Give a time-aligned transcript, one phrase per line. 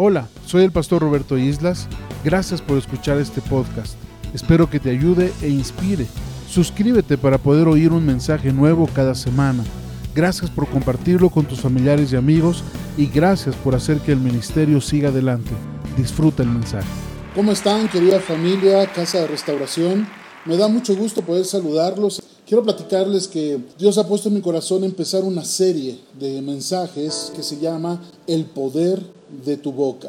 [0.00, 1.88] Hola, soy el pastor Roberto Islas.
[2.22, 3.96] Gracias por escuchar este podcast.
[4.32, 6.06] Espero que te ayude e inspire.
[6.48, 9.64] Suscríbete para poder oír un mensaje nuevo cada semana.
[10.14, 12.62] Gracias por compartirlo con tus familiares y amigos
[12.96, 15.50] y gracias por hacer que el ministerio siga adelante.
[15.96, 16.86] Disfruta el mensaje.
[17.34, 20.06] ¿Cómo están, querida familia, Casa de Restauración?
[20.44, 22.22] Me da mucho gusto poder saludarlos.
[22.48, 27.42] Quiero platicarles que Dios ha puesto en mi corazón empezar una serie de mensajes que
[27.42, 29.02] se llama El poder
[29.44, 30.08] de tu boca.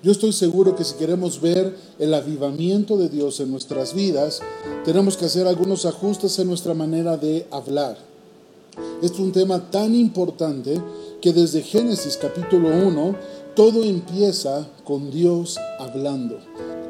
[0.00, 4.40] Yo estoy seguro que si queremos ver el avivamiento de Dios en nuestras vidas,
[4.84, 7.98] tenemos que hacer algunos ajustes en nuestra manera de hablar.
[9.02, 10.80] Este es un tema tan importante
[11.20, 13.16] que desde Génesis capítulo 1
[13.56, 16.38] todo empieza con Dios hablando.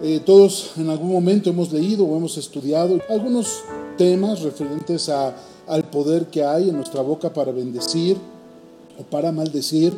[0.03, 3.63] Eh, todos en algún momento hemos leído o hemos estudiado algunos
[3.97, 5.35] temas referentes a,
[5.67, 8.17] al poder que hay en nuestra boca para bendecir
[8.99, 9.95] o para maldecir.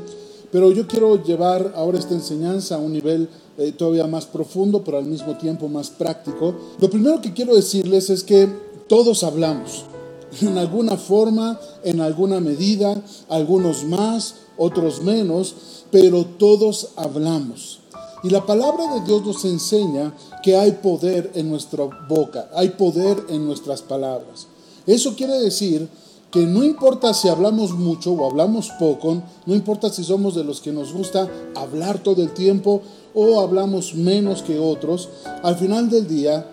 [0.50, 4.98] Pero yo quiero llevar ahora esta enseñanza a un nivel eh, todavía más profundo, pero
[4.98, 6.54] al mismo tiempo más práctico.
[6.80, 8.48] Lo primero que quiero decirles es que
[8.88, 9.84] todos hablamos,
[10.40, 15.54] en alguna forma, en alguna medida, algunos más, otros menos,
[15.90, 17.80] pero todos hablamos.
[18.24, 20.14] Y la palabra de Dios nos enseña
[20.44, 24.46] que hay poder en nuestra boca, hay poder en nuestras palabras.
[24.86, 25.88] Eso quiere decir
[26.30, 30.60] que no importa si hablamos mucho o hablamos poco, no importa si somos de los
[30.60, 32.82] que nos gusta hablar todo el tiempo
[33.14, 35.08] o hablamos menos que otros,
[35.42, 36.46] al final del día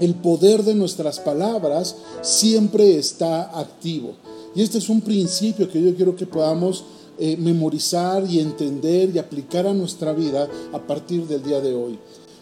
[0.00, 4.14] el poder de nuestras palabras siempre está activo.
[4.56, 6.82] Y este es un principio que yo quiero que podamos
[7.16, 11.96] eh, memorizar y entender y aplicar a nuestra vida a partir del día de hoy.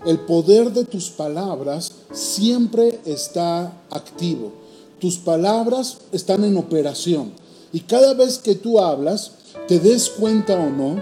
[0.07, 4.53] El poder de tus palabras siempre está activo.
[5.01, 7.33] Tus palabras están en operación.
[7.73, 9.33] Y cada vez que tú hablas,
[9.67, 11.01] te des cuenta o no,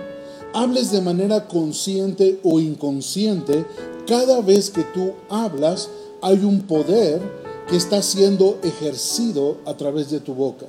[0.52, 3.66] hables de manera consciente o inconsciente,
[4.06, 5.88] cada vez que tú hablas,
[6.22, 7.20] hay un poder
[7.68, 10.66] que está siendo ejercido a través de tu boca.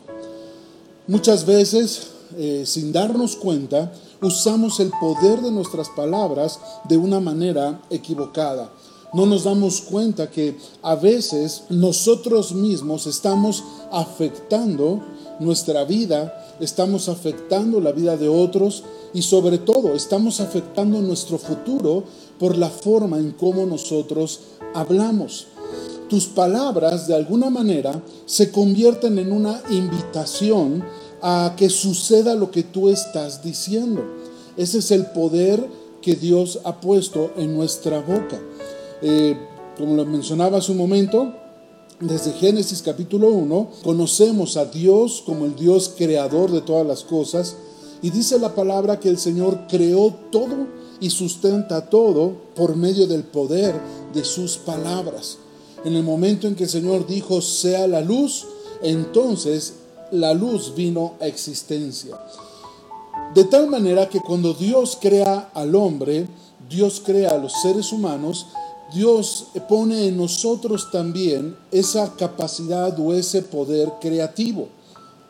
[1.08, 2.08] Muchas veces,
[2.38, 3.92] eh, sin darnos cuenta,
[4.22, 8.72] usamos el poder de nuestras palabras de una manera equivocada
[9.14, 15.02] no nos damos cuenta que a veces nosotros mismos estamos afectando
[15.40, 18.84] nuestra vida, estamos afectando la vida de otros
[19.14, 22.04] y sobre todo estamos afectando nuestro futuro
[22.38, 24.42] por la forma en cómo nosotros
[24.74, 25.48] hablamos.
[26.10, 30.84] Tus palabras de alguna manera se convierten en una invitación
[31.22, 34.04] a que suceda lo que tú estás diciendo.
[34.56, 35.66] Ese es el poder
[36.02, 38.40] que Dios ha puesto en nuestra boca.
[39.02, 39.38] Eh,
[39.78, 41.34] como lo mencionaba hace un momento,
[42.00, 47.56] desde Génesis capítulo 1, conocemos a Dios como el Dios creador de todas las cosas.
[48.02, 50.68] Y dice la palabra que el Señor creó todo
[51.00, 53.76] y sustenta todo por medio del poder
[54.14, 55.38] de sus palabras.
[55.86, 58.46] En el momento en que el Señor dijo, sea la luz,
[58.82, 59.74] entonces
[60.12, 62.18] la luz vino a existencia.
[63.34, 66.28] De tal manera que cuando Dios crea al hombre,
[66.70, 68.48] Dios crea a los seres humanos
[68.94, 74.70] Dios pone en nosotros también esa capacidad o ese poder creativo.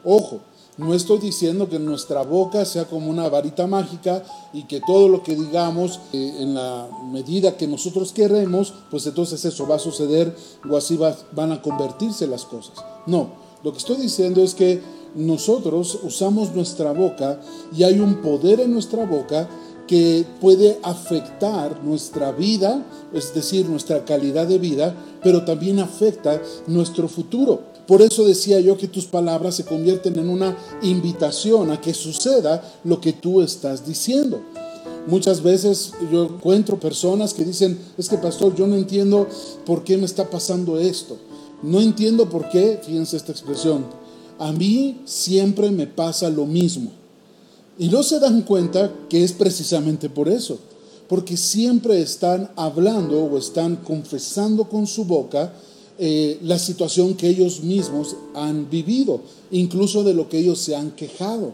[0.03, 0.41] Ojo,
[0.77, 4.23] no estoy diciendo que nuestra boca sea como una varita mágica
[4.53, 9.43] y que todo lo que digamos eh, en la medida que nosotros queremos, pues entonces
[9.43, 10.35] eso va a suceder
[10.69, 10.99] o así
[11.31, 12.75] van a convertirse las cosas.
[13.07, 14.79] No, lo que estoy diciendo es que
[15.13, 17.41] nosotros usamos nuestra boca
[17.75, 19.49] y hay un poder en nuestra boca
[19.85, 27.09] que puede afectar nuestra vida, es decir, nuestra calidad de vida, pero también afecta nuestro
[27.09, 27.59] futuro.
[27.87, 32.63] Por eso decía yo que tus palabras se convierten en una invitación a que suceda
[32.85, 34.39] lo que tú estás diciendo.
[35.07, 39.27] Muchas veces yo encuentro personas que dicen, es que pastor, yo no entiendo
[39.65, 41.17] por qué me está pasando esto.
[41.63, 43.85] No entiendo por qué, fíjense esta expresión,
[44.39, 46.91] a mí siempre me pasa lo mismo.
[47.79, 50.59] Y no se dan cuenta que es precisamente por eso,
[51.07, 55.53] porque siempre están hablando o están confesando con su boca
[55.99, 59.21] eh, la situación que ellos mismos han vivido,
[59.51, 61.53] incluso de lo que ellos se han quejado.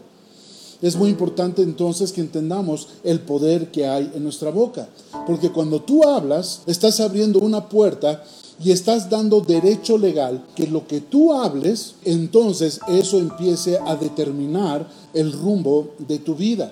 [0.84, 4.86] Es muy importante entonces que entendamos el poder que hay en nuestra boca,
[5.26, 8.22] porque cuando tú hablas, estás abriendo una puerta
[8.62, 14.86] y estás dando derecho legal que lo que tú hables, entonces eso empiece a determinar
[15.14, 16.70] el rumbo de tu vida.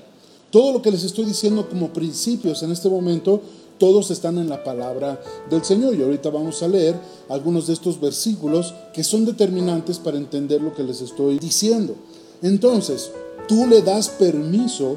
[0.51, 3.41] Todo lo que les estoy diciendo como principios en este momento,
[3.79, 5.95] todos están en la palabra del Señor.
[5.95, 7.01] Y ahorita vamos a leer
[7.31, 11.95] algunos de estos versículos que son determinantes para entender lo que les estoy diciendo.
[12.43, 13.11] Entonces,
[13.49, 14.97] tú le das permiso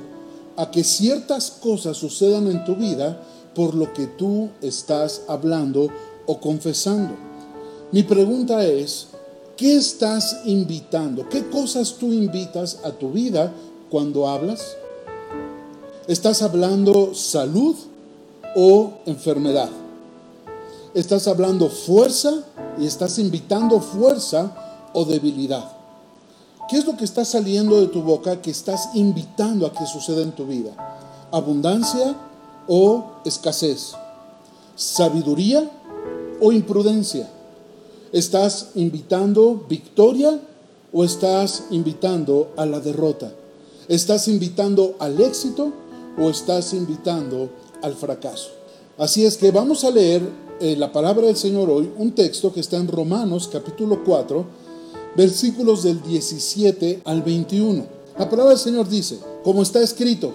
[0.56, 3.22] a que ciertas cosas sucedan en tu vida
[3.54, 5.90] por lo que tú estás hablando
[6.26, 7.14] o confesando.
[7.92, 9.08] Mi pregunta es,
[9.58, 11.28] ¿qué estás invitando?
[11.30, 13.54] ¿Qué cosas tú invitas a tu vida
[13.90, 14.76] cuando hablas?
[16.08, 17.76] ¿Estás hablando salud
[18.56, 19.70] o enfermedad?
[20.94, 22.44] ¿Estás hablando fuerza
[22.80, 25.75] y estás invitando fuerza o debilidad?
[26.68, 30.24] ¿Qué es lo que está saliendo de tu boca que estás invitando a que suceda
[30.24, 30.72] en tu vida?
[31.32, 32.16] ¿Abundancia
[32.68, 33.94] o escasez?
[34.76, 35.70] ¿Sabiduría
[36.42, 37.30] o imprudencia?
[38.12, 40.40] ¿Estás invitando victoria
[40.92, 43.32] o estás invitando a la derrota?
[43.88, 45.72] ¿Estás invitando al éxito
[46.18, 47.50] o estás invitando
[47.84, 48.50] al fracaso?
[48.98, 50.28] Así es que vamos a leer
[50.60, 54.65] eh, la palabra del Señor hoy, un texto que está en Romanos capítulo 4,
[55.16, 57.86] versículos del 17 al 21.
[58.18, 60.34] La palabra del Señor dice, como está escrito,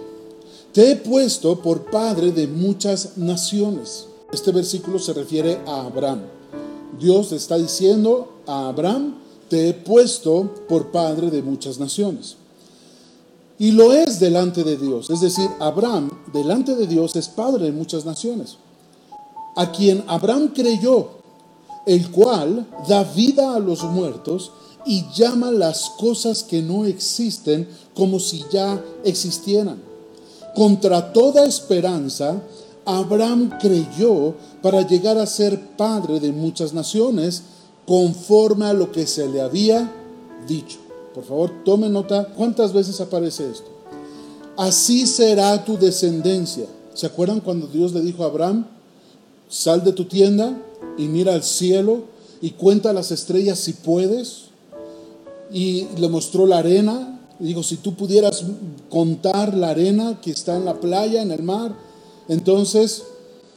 [0.73, 4.07] te he puesto por padre de muchas naciones.
[4.33, 6.23] Este versículo se refiere a Abraham.
[6.99, 9.17] Dios está diciendo a Abraham,
[9.49, 12.37] te he puesto por padre de muchas naciones.
[13.59, 15.11] Y lo es delante de Dios.
[15.11, 18.57] Es decir, Abraham delante de Dios es padre de muchas naciones.
[19.57, 21.09] A quien Abraham creyó,
[21.85, 24.53] el cual da vida a los muertos
[24.87, 29.81] y llama las cosas que no existen como si ya existieran.
[30.55, 32.43] Contra toda esperanza,
[32.85, 37.43] Abraham creyó para llegar a ser padre de muchas naciones,
[37.87, 39.91] conforme a lo que se le había
[40.47, 40.79] dicho.
[41.15, 43.69] Por favor, tome nota cuántas veces aparece esto.
[44.57, 46.67] Así será tu descendencia.
[46.95, 48.67] ¿Se acuerdan cuando Dios le dijo a Abraham,
[49.49, 50.57] sal de tu tienda
[50.99, 52.05] y mira al cielo
[52.41, 54.50] y cuenta las estrellas si puedes?
[55.53, 57.19] Y le mostró la arena.
[57.39, 58.45] Y dijo, si tú pudieras
[58.91, 61.75] contar la arena que está en la playa, en el mar,
[62.29, 63.03] entonces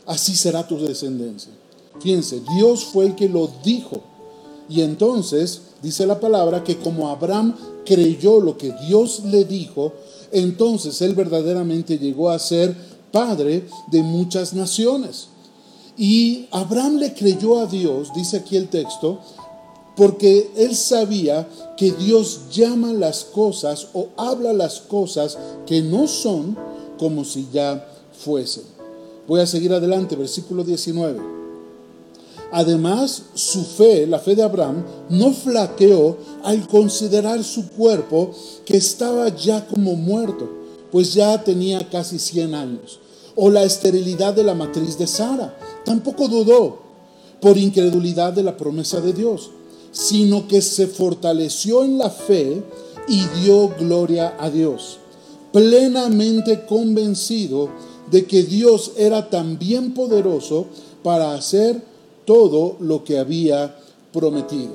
[0.05, 1.51] así será tu descendencia.
[1.99, 4.01] Fíjense, Dios fue el que lo dijo.
[4.69, 7.55] Y entonces dice la palabra que como Abraham
[7.85, 9.93] creyó lo que Dios le dijo,
[10.31, 12.75] entonces él verdaderamente llegó a ser
[13.11, 15.27] padre de muchas naciones.
[15.97, 19.19] Y Abraham le creyó a Dios, dice aquí el texto,
[19.95, 21.47] porque él sabía
[21.77, 26.57] que Dios llama las cosas o habla las cosas que no son
[26.97, 27.87] como si ya
[28.23, 28.63] fuesen.
[29.27, 31.19] Voy a seguir adelante, versículo 19.
[32.51, 38.31] Además, su fe, la fe de Abraham, no flaqueó al considerar su cuerpo
[38.65, 40.49] que estaba ya como muerto,
[40.91, 42.99] pues ya tenía casi 100 años.
[43.35, 45.57] O la esterilidad de la matriz de Sara.
[45.83, 46.77] Tampoco dudó
[47.41, 49.49] por incredulidad de la promesa de Dios
[49.93, 52.61] sino que se fortaleció en la fe
[53.07, 54.97] y dio gloria a Dios,
[55.53, 57.69] plenamente convencido
[58.11, 60.65] de que Dios era también poderoso
[61.03, 61.81] para hacer
[62.25, 63.77] todo lo que había
[64.11, 64.71] prometido.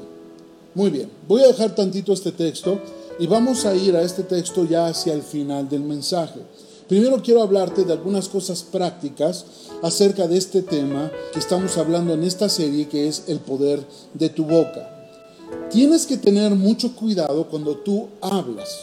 [0.74, 2.78] Muy bien, voy a dejar tantito este texto
[3.18, 6.40] y vamos a ir a este texto ya hacia el final del mensaje.
[6.88, 9.44] Primero quiero hablarte de algunas cosas prácticas
[9.82, 13.84] acerca de este tema que estamos hablando en esta serie que es el poder
[14.14, 14.97] de tu boca.
[15.70, 18.80] Tienes que tener mucho cuidado cuando tú hablas.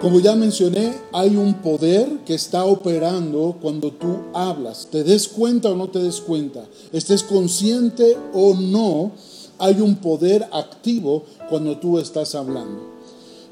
[0.00, 4.86] Como ya mencioné, hay un poder que está operando cuando tú hablas.
[4.90, 9.12] Te des cuenta o no te des cuenta, estés consciente o no,
[9.58, 12.80] hay un poder activo cuando tú estás hablando.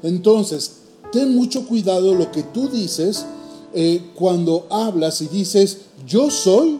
[0.03, 0.77] Entonces,
[1.11, 3.25] ten mucho cuidado lo que tú dices
[3.73, 6.79] eh, cuando hablas y dices, yo soy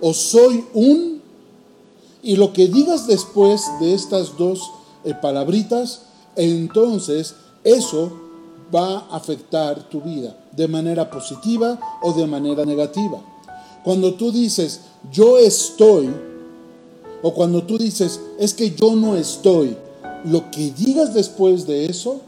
[0.00, 1.15] o soy un
[2.26, 4.72] y lo que digas después de estas dos
[5.04, 6.02] eh, palabritas,
[6.34, 8.10] entonces eso
[8.74, 13.22] va a afectar tu vida de manera positiva o de manera negativa.
[13.84, 14.80] Cuando tú dices,
[15.12, 16.10] yo estoy,
[17.22, 19.76] o cuando tú dices, es que yo no estoy,
[20.24, 22.22] lo que digas después de eso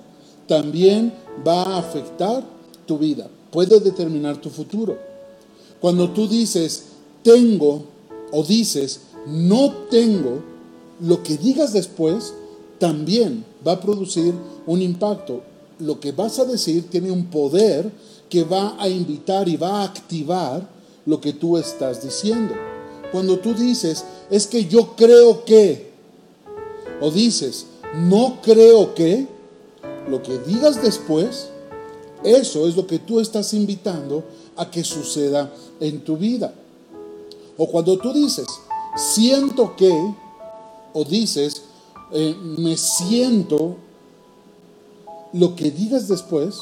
[0.47, 1.12] también
[1.45, 2.45] va a afectar
[2.87, 4.97] tu vida, puede determinar tu futuro.
[5.81, 6.85] Cuando tú dices,
[7.25, 7.83] tengo,
[8.31, 10.42] o dices, no tengo,
[11.00, 12.35] lo que digas después
[12.78, 14.35] también va a producir
[14.66, 15.42] un impacto.
[15.78, 17.90] Lo que vas a decir tiene un poder
[18.28, 20.68] que va a invitar y va a activar
[21.06, 22.54] lo que tú estás diciendo.
[23.12, 25.90] Cuando tú dices, es que yo creo que,
[27.00, 29.26] o dices, no creo que,
[30.08, 31.49] lo que digas después,
[32.25, 34.25] eso es lo que tú estás invitando
[34.56, 36.52] a que suceda en tu vida.
[37.56, 38.47] O cuando tú dices,
[38.99, 39.93] siento que,
[40.93, 41.62] o dices,
[42.12, 43.76] eh, me siento,
[45.33, 46.61] lo que digas después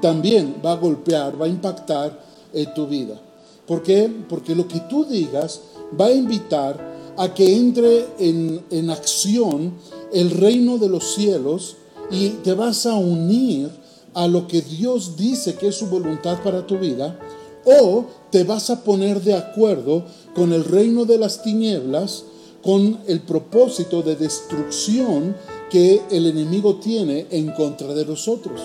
[0.00, 3.20] también va a golpear, va a impactar en tu vida.
[3.66, 4.10] ¿Por qué?
[4.28, 5.60] Porque lo que tú digas
[6.00, 9.74] va a invitar a que entre en, en acción
[10.12, 11.76] el reino de los cielos
[12.10, 13.70] y te vas a unir
[14.14, 17.18] a lo que Dios dice que es su voluntad para tu vida,
[17.64, 22.24] o te vas a poner de acuerdo con el reino de las tinieblas,
[22.62, 25.34] con el propósito de destrucción
[25.70, 28.60] que el enemigo tiene en contra de nosotros.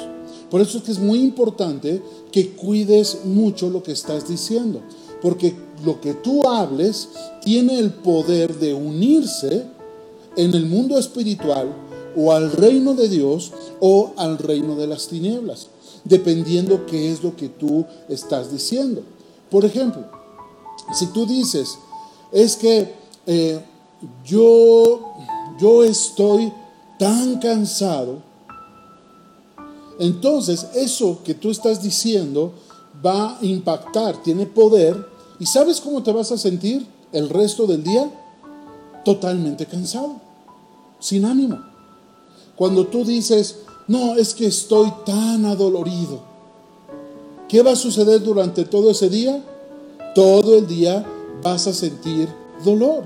[0.50, 4.82] Por eso es que es muy importante que cuides mucho lo que estás diciendo,
[5.22, 7.10] porque lo que tú hables
[7.44, 9.66] tiene el poder de unirse
[10.36, 11.74] en el mundo espiritual
[12.16, 15.68] o al reino de Dios o al reino de las tinieblas,
[16.06, 19.04] dependiendo qué es lo que tú estás diciendo.
[19.50, 20.06] Por ejemplo,
[20.94, 21.78] si tú dices,
[22.32, 22.94] es que
[23.26, 23.60] eh,
[24.24, 25.14] yo,
[25.60, 26.54] yo estoy
[26.98, 28.22] tan cansado,
[30.00, 32.54] entonces eso que tú estás diciendo
[33.06, 35.08] va a impactar, tiene poder,
[35.40, 38.12] y ¿sabes cómo te vas a sentir el resto del día?
[39.04, 40.22] Totalmente cansado,
[41.00, 41.60] sin ánimo.
[42.56, 46.20] Cuando tú dices, no, es que estoy tan adolorido,
[47.48, 49.44] ¿qué va a suceder durante todo ese día?
[50.16, 51.06] Todo el día
[51.44, 52.28] vas a sentir
[52.64, 53.04] dolor,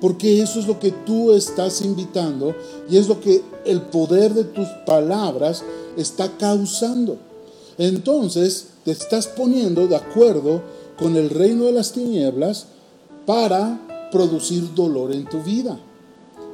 [0.00, 2.54] porque eso es lo que tú estás invitando
[2.88, 5.64] y es lo que el poder de tus palabras
[5.96, 7.16] está causando.
[7.78, 10.62] Entonces te estás poniendo de acuerdo
[10.98, 12.66] con el reino de las tinieblas
[13.26, 15.78] para producir dolor en tu vida.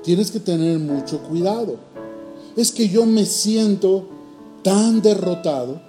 [0.03, 1.90] Tienes que tener mucho cuidado.
[2.57, 4.07] Es que yo me siento
[4.63, 5.81] tan derrotado.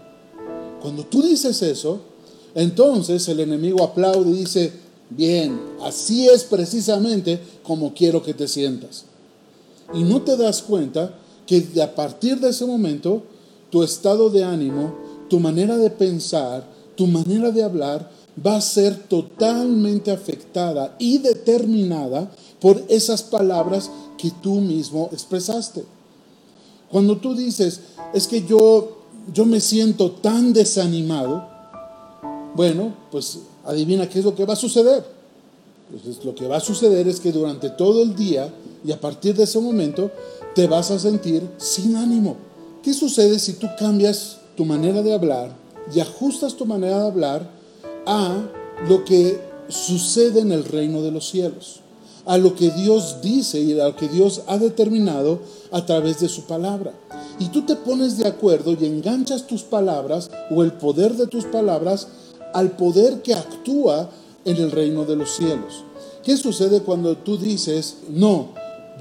[0.82, 2.00] Cuando tú dices eso,
[2.56, 4.72] entonces el enemigo aplaude y dice,
[5.10, 9.06] bien, así es precisamente como quiero que te sientas.
[9.94, 11.14] Y no te das cuenta
[11.46, 13.24] que a partir de ese momento,
[13.70, 14.96] tu estado de ánimo,
[15.30, 16.66] tu manera de pensar,
[16.96, 18.10] tu manera de hablar,
[18.46, 25.84] va a ser totalmente afectada y determinada por esas palabras que tú mismo expresaste.
[26.92, 27.82] Cuando tú dices,
[28.14, 28.98] es que yo,
[29.34, 31.48] yo me siento tan desanimado,
[32.54, 35.06] bueno, pues adivina qué es lo que va a suceder.
[35.90, 39.36] Pues lo que va a suceder es que durante todo el día y a partir
[39.36, 40.12] de ese momento
[40.56, 42.38] te vas a sentir sin ánimo.
[42.84, 45.56] ¿Qué sucede si tú cambias tu manera de hablar
[45.94, 47.50] y ajustas tu manera de hablar
[48.06, 48.38] a
[48.88, 51.82] lo que sucede en el reino de los cielos?
[52.26, 55.40] A lo que Dios dice y a lo que Dios ha determinado
[55.72, 56.94] a través de su palabra.
[57.40, 61.46] Y tú te pones de acuerdo y enganchas tus palabras o el poder de tus
[61.46, 62.08] palabras
[62.54, 64.10] al poder que actúa
[64.46, 65.84] en el reino de los cielos.
[66.24, 68.50] ¿Qué sucede cuando tú dices, no,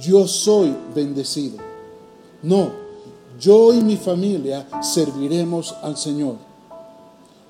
[0.00, 1.58] yo soy bendecido?
[2.42, 2.70] No,
[3.38, 6.36] yo y mi familia serviremos al Señor.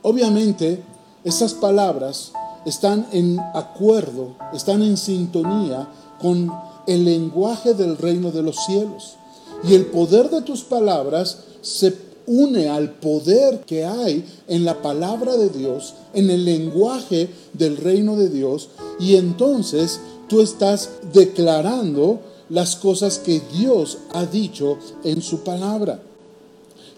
[0.02, 0.82] Obviamente,
[1.22, 2.32] esas palabras
[2.64, 5.88] están en acuerdo, están en sintonía
[6.20, 6.52] con
[6.86, 9.16] el lenguaje del reino de los cielos.
[9.64, 15.36] Y el poder de tus palabras se une al poder que hay en la palabra
[15.36, 22.76] de Dios, en el lenguaje del reino de Dios, y entonces tú estás declarando las
[22.76, 26.00] cosas que Dios ha dicho en su palabra.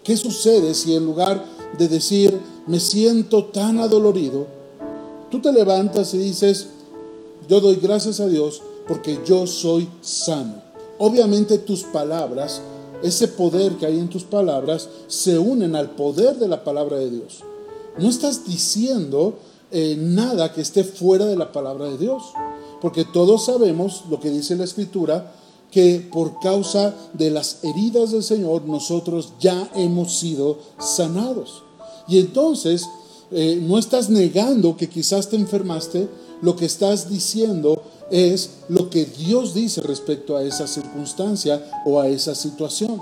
[0.03, 1.45] ¿Qué sucede si en lugar
[1.77, 4.47] de decir, me siento tan adolorido,
[5.33, 6.67] tú te levantas y dices,
[7.49, 10.61] yo doy gracias a Dios porque yo soy sano?
[10.99, 12.61] Obviamente tus palabras,
[13.01, 17.09] ese poder que hay en tus palabras, se unen al poder de la palabra de
[17.09, 17.39] Dios.
[17.97, 19.33] No estás diciendo
[19.71, 22.21] eh, nada que esté fuera de la palabra de Dios,
[22.79, 25.33] porque todos sabemos lo que dice la Escritura,
[25.71, 31.63] que por causa de las heridas del Señor nosotros ya hemos sido sanados.
[32.07, 32.85] Y entonces
[33.35, 36.07] eh, no estás negando que quizás te enfermaste,
[36.41, 42.07] lo que estás diciendo es lo que Dios dice respecto a esa circunstancia o a
[42.07, 43.01] esa situación.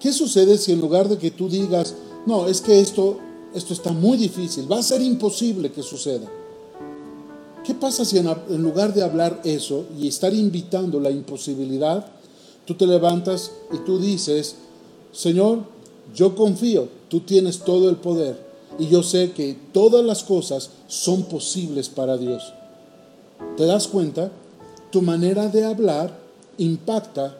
[0.00, 1.94] ¿Qué sucede si en lugar de que tú digas,
[2.26, 3.18] no, es que esto,
[3.54, 6.28] esto está muy difícil, va a ser imposible que suceda?
[7.64, 8.26] ¿Qué pasa si en,
[8.60, 12.04] lugar de hablar eso y estar invitando la imposibilidad,
[12.64, 14.56] tú te levantas y tú dices,
[15.12, 15.60] Señor,
[16.12, 21.24] yo confío, tú tienes todo el poder y yo sé que todas las cosas son
[21.24, 22.52] posibles para Dios.
[23.56, 24.30] ¿Te das cuenta?
[24.90, 26.18] Tu manera de hablar
[26.58, 27.36] impacta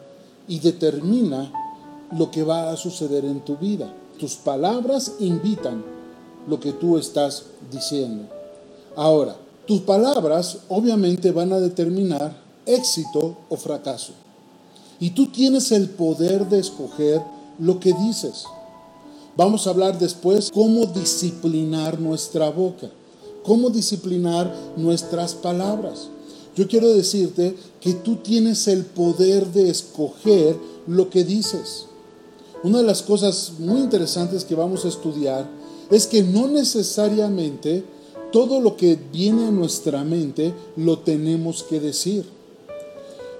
[0.47, 1.51] y determina
[2.17, 3.93] lo que va a suceder en tu vida.
[4.19, 5.83] Tus palabras invitan
[6.47, 8.25] lo que tú estás diciendo.
[8.95, 9.35] Ahora,
[9.65, 12.35] tus palabras obviamente van a determinar
[12.65, 14.13] éxito o fracaso.
[14.99, 17.21] Y tú tienes el poder de escoger
[17.59, 18.45] lo que dices.
[19.35, 22.91] Vamos a hablar después cómo disciplinar nuestra boca,
[23.43, 26.09] cómo disciplinar nuestras palabras.
[26.55, 31.87] Yo quiero decirte que tú tienes el poder de escoger lo que dices.
[32.63, 35.49] Una de las cosas muy interesantes que vamos a estudiar
[35.89, 37.83] es que no necesariamente
[38.31, 42.25] todo lo que viene a nuestra mente lo tenemos que decir.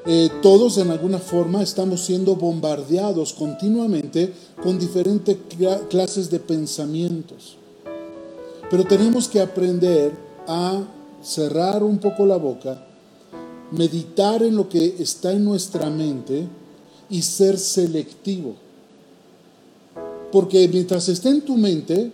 [0.06, 5.38] Eh, todos en alguna forma estamos siendo bombardeados continuamente con diferentes
[5.90, 7.56] clases de pensamientos.
[8.70, 10.12] Pero tenemos que aprender
[10.46, 10.84] a
[11.22, 12.86] cerrar un poco la boca,
[13.72, 16.48] meditar en lo que está en nuestra mente
[17.10, 18.56] y ser selectivo.
[20.34, 22.12] Porque mientras esté en tu mente,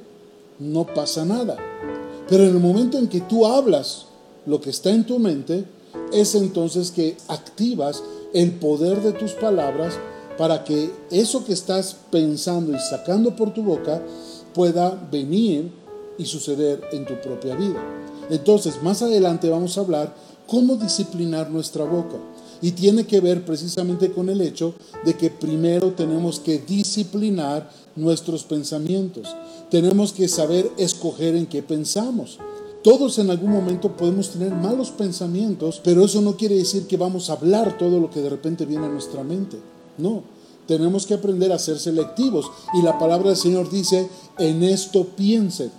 [0.59, 1.57] no pasa nada.
[2.27, 4.05] Pero en el momento en que tú hablas
[4.45, 5.65] lo que está en tu mente,
[6.13, 8.03] es entonces que activas
[8.33, 9.95] el poder de tus palabras
[10.37, 14.01] para que eso que estás pensando y sacando por tu boca
[14.53, 15.71] pueda venir
[16.17, 17.81] y suceder en tu propia vida.
[18.29, 20.13] Entonces, más adelante vamos a hablar
[20.47, 22.17] cómo disciplinar nuestra boca.
[22.61, 24.73] Y tiene que ver precisamente con el hecho
[25.05, 29.33] de que primero tenemos que disciplinar nuestros pensamientos.
[29.69, 32.37] Tenemos que saber escoger en qué pensamos.
[32.83, 37.29] Todos en algún momento podemos tener malos pensamientos, pero eso no quiere decir que vamos
[37.29, 39.59] a hablar todo lo que de repente viene a nuestra mente.
[39.97, 40.23] No,
[40.65, 42.49] tenemos que aprender a ser selectivos.
[42.73, 44.07] Y la palabra del Señor dice,
[44.37, 45.71] en esto piense,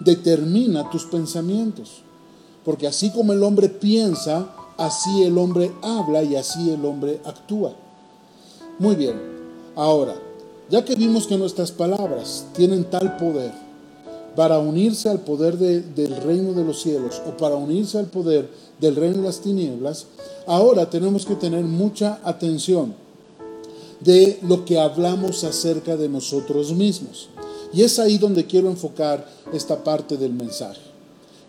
[0.00, 2.02] determina tus pensamientos.
[2.64, 7.72] Porque así como el hombre piensa, así el hombre habla y así el hombre actúa.
[8.78, 9.18] Muy bien,
[9.74, 10.14] ahora,
[10.70, 13.63] ya que vimos que nuestras palabras tienen tal poder,
[14.36, 18.48] para unirse al poder del reino de los cielos o para unirse al poder
[18.80, 20.06] del reino de las tinieblas,
[20.46, 22.94] ahora tenemos que tener mucha atención
[24.00, 27.28] de lo que hablamos acerca de nosotros mismos.
[27.72, 30.80] Y es ahí donde quiero enfocar esta parte del mensaje.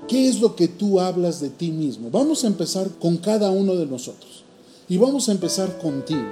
[0.07, 2.09] ¿Qué es lo que tú hablas de ti mismo?
[2.11, 4.43] Vamos a empezar con cada uno de nosotros.
[4.87, 6.25] Y vamos a empezar contigo.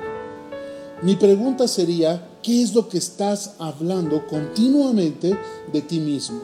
[1.01, 5.35] Mi pregunta sería, ¿qué es lo que estás hablando continuamente
[5.71, 6.39] de ti mismo?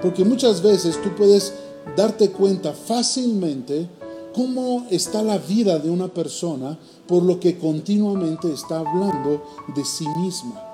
[0.00, 1.52] Porque muchas veces tú puedes
[1.96, 3.88] darte cuenta fácilmente
[4.34, 9.42] cómo está la vida de una persona por lo que continuamente está hablando
[9.74, 10.64] de sí misma.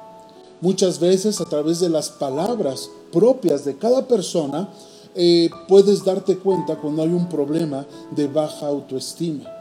[0.60, 4.68] Muchas veces a través de las palabras propias de cada persona
[5.14, 9.55] eh, puedes darte cuenta cuando hay un problema de baja autoestima.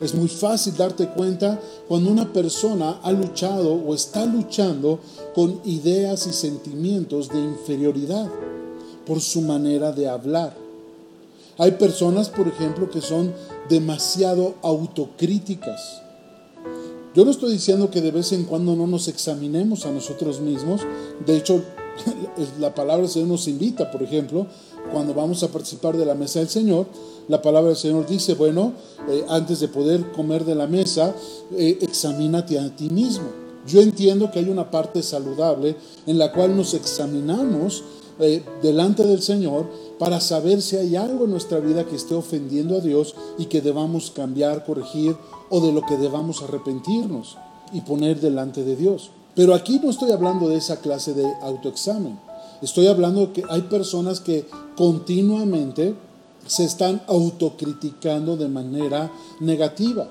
[0.00, 5.00] Es muy fácil darte cuenta cuando una persona ha luchado o está luchando
[5.34, 8.30] con ideas y sentimientos de inferioridad
[9.06, 10.54] por su manera de hablar.
[11.58, 13.32] Hay personas, por ejemplo, que son
[13.70, 16.02] demasiado autocríticas.
[17.14, 20.82] Yo no estoy diciendo que de vez en cuando no nos examinemos a nosotros mismos.
[21.24, 21.62] De hecho,
[22.60, 24.46] la palabra del Señor nos invita, por ejemplo,
[24.92, 26.86] cuando vamos a participar de la mesa del Señor,
[27.28, 28.72] la palabra del Señor dice, bueno,
[29.08, 31.14] eh, antes de poder comer de la mesa,
[31.56, 33.46] eh, examínate a ti mismo.
[33.66, 37.82] Yo entiendo que hay una parte saludable en la cual nos examinamos
[38.18, 39.66] eh, delante del Señor
[39.98, 43.60] para saber si hay algo en nuestra vida que esté ofendiendo a Dios y que
[43.60, 45.16] debamos cambiar, corregir
[45.50, 47.36] o de lo que debamos arrepentirnos
[47.72, 49.10] y poner delante de Dios.
[49.34, 52.18] Pero aquí no estoy hablando de esa clase de autoexamen.
[52.62, 55.94] Estoy hablando que hay personas que continuamente
[56.46, 60.08] se están autocriticando de manera negativa.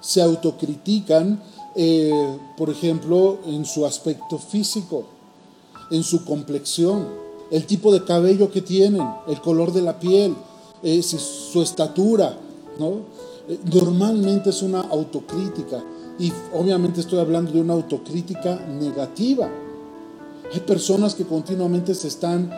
[0.00, 1.40] Se autocritican,
[1.74, 5.04] eh, por ejemplo, en su aspecto físico,
[5.90, 7.06] en su complexión,
[7.50, 10.34] el tipo de cabello que tienen, el color de la piel,
[10.82, 12.36] eh, su estatura.
[12.78, 13.00] ¿no?
[13.48, 15.84] Eh, normalmente es una autocrítica
[16.18, 19.48] y obviamente estoy hablando de una autocrítica negativa.
[20.52, 22.50] Hay personas que continuamente se están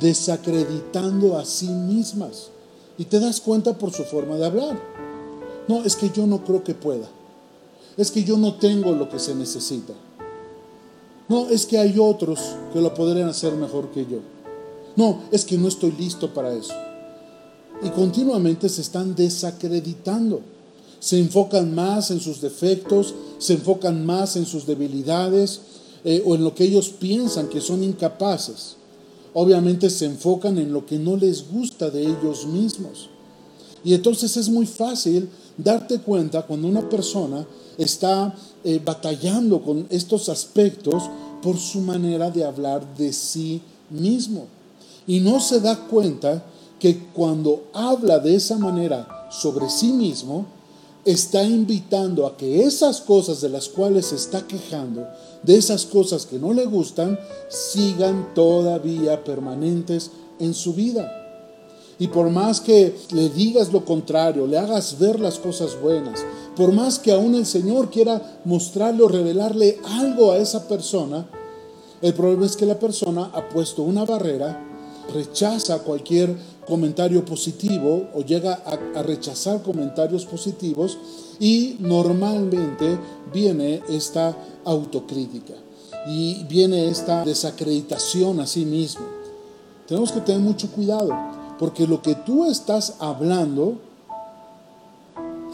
[0.00, 2.48] desacreditando a sí mismas.
[2.96, 4.80] Y te das cuenta por su forma de hablar.
[5.68, 7.08] No, es que yo no creo que pueda.
[7.96, 9.92] Es que yo no tengo lo que se necesita.
[11.28, 12.40] No, es que hay otros
[12.72, 14.18] que lo podrían hacer mejor que yo.
[14.96, 16.74] No, es que no estoy listo para eso.
[17.82, 20.40] Y continuamente se están desacreditando.
[21.00, 25.60] Se enfocan más en sus defectos, se enfocan más en sus debilidades
[26.04, 28.76] eh, o en lo que ellos piensan que son incapaces
[29.34, 33.10] obviamente se enfocan en lo que no les gusta de ellos mismos.
[33.84, 40.28] Y entonces es muy fácil darte cuenta cuando una persona está eh, batallando con estos
[40.28, 41.02] aspectos
[41.42, 44.46] por su manera de hablar de sí mismo.
[45.06, 46.44] Y no se da cuenta
[46.78, 50.46] que cuando habla de esa manera sobre sí mismo,
[51.04, 55.06] está invitando a que esas cosas de las cuales se está quejando,
[55.42, 61.20] de esas cosas que no le gustan, sigan todavía permanentes en su vida.
[61.98, 66.24] Y por más que le digas lo contrario, le hagas ver las cosas buenas,
[66.56, 71.28] por más que aún el Señor quiera mostrarle o revelarle algo a esa persona,
[72.00, 74.60] el problema es que la persona ha puesto una barrera,
[75.12, 76.36] rechaza cualquier
[76.66, 80.98] comentario positivo o llega a, rechazar comentarios positivos
[81.38, 82.98] y normalmente
[83.32, 85.54] viene esta autocrítica
[86.06, 89.04] y viene esta desacreditación a sí mismo.
[89.86, 91.10] Tenemos que tener mucho cuidado
[91.58, 93.78] porque lo que tú estás hablando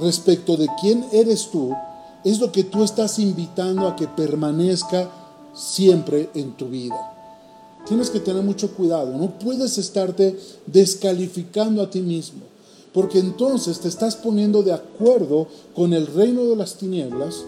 [0.01, 1.75] respecto de quién eres tú
[2.25, 5.11] es lo que tú estás invitando a que permanezca
[5.55, 7.10] siempre en tu vida.
[7.90, 12.42] Tienes que tener mucho cuidado, no puedes estarte descalificando a ti mismo,
[12.94, 17.42] porque entonces te estás poniendo de acuerdo con el reino de las tinieblas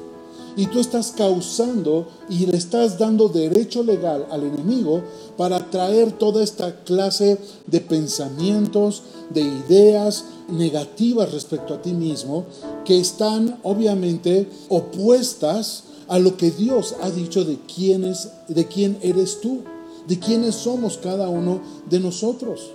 [0.57, 5.05] y tú estás causando y le estás dando derecho legal al enemigo
[5.37, 12.47] para traer toda esta clase de pensamientos, de ideas negativas respecto a ti mismo,
[12.85, 18.99] que están obviamente opuestas a lo que Dios ha dicho de quién, es, de quién
[19.03, 19.61] eres tú,
[20.07, 22.71] de quiénes somos cada uno de nosotros.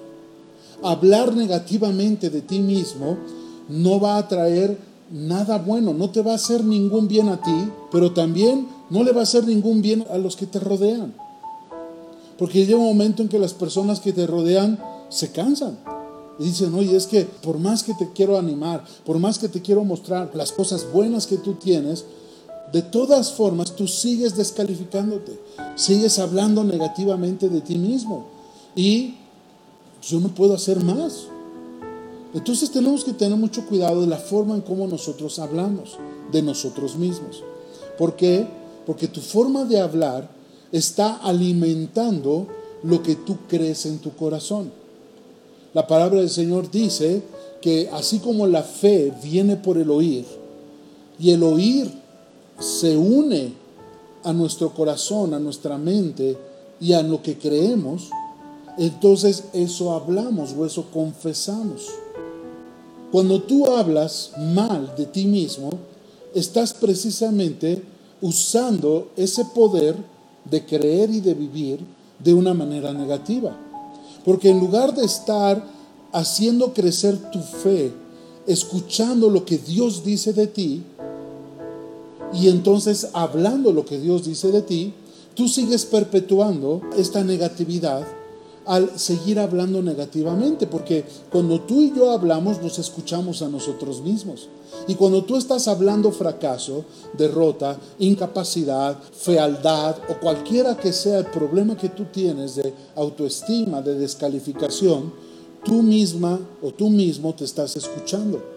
[0.83, 3.17] Hablar negativamente de ti mismo
[3.69, 4.77] no va a traer
[5.11, 9.11] nada bueno, no te va a hacer ningún bien a ti, pero también no le
[9.11, 11.13] va a hacer ningún bien a los que te rodean.
[12.37, 15.77] Porque llega un momento en que las personas que te rodean se cansan.
[16.39, 19.61] Y dicen, oye, es que por más que te quiero animar, por más que te
[19.61, 22.05] quiero mostrar las cosas buenas que tú tienes,
[22.71, 25.39] de todas formas tú sigues descalificándote,
[25.75, 28.25] sigues hablando negativamente de ti mismo.
[28.75, 29.15] Y
[30.01, 31.27] yo no puedo hacer más.
[32.34, 35.97] Entonces tenemos que tener mucho cuidado de la forma en cómo nosotros hablamos
[36.32, 37.41] de nosotros mismos.
[37.97, 38.45] ¿Por qué?
[38.86, 40.30] Porque tu forma de hablar
[40.71, 42.47] está alimentando
[42.84, 44.71] lo que tú crees en tu corazón.
[45.73, 47.23] La palabra del Señor dice
[47.62, 50.25] que así como la fe viene por el oír
[51.19, 51.91] y el oír
[52.60, 53.54] se une
[54.24, 56.38] a nuestro corazón, a nuestra mente
[56.80, 58.10] y a lo que creemos,
[58.78, 61.88] entonces eso hablamos o eso confesamos.
[63.12, 65.70] Cuando tú hablas mal de ti mismo,
[66.34, 67.82] estás precisamente
[68.22, 69.96] usando ese poder
[70.50, 71.80] de creer y de vivir
[72.20, 73.56] de una manera negativa.
[74.26, 75.63] Porque en lugar de estar
[76.12, 77.91] haciendo crecer tu fe,
[78.46, 80.84] escuchando lo que Dios dice de ti,
[82.33, 84.93] y entonces hablando lo que Dios dice de ti,
[85.35, 88.05] tú sigues perpetuando esta negatividad
[88.65, 94.49] al seguir hablando negativamente, porque cuando tú y yo hablamos nos escuchamos a nosotros mismos.
[94.87, 96.83] Y cuando tú estás hablando fracaso,
[97.17, 103.95] derrota, incapacidad, fealdad o cualquiera que sea el problema que tú tienes de autoestima, de
[103.95, 105.13] descalificación,
[105.63, 108.57] tú misma o tú mismo te estás escuchando.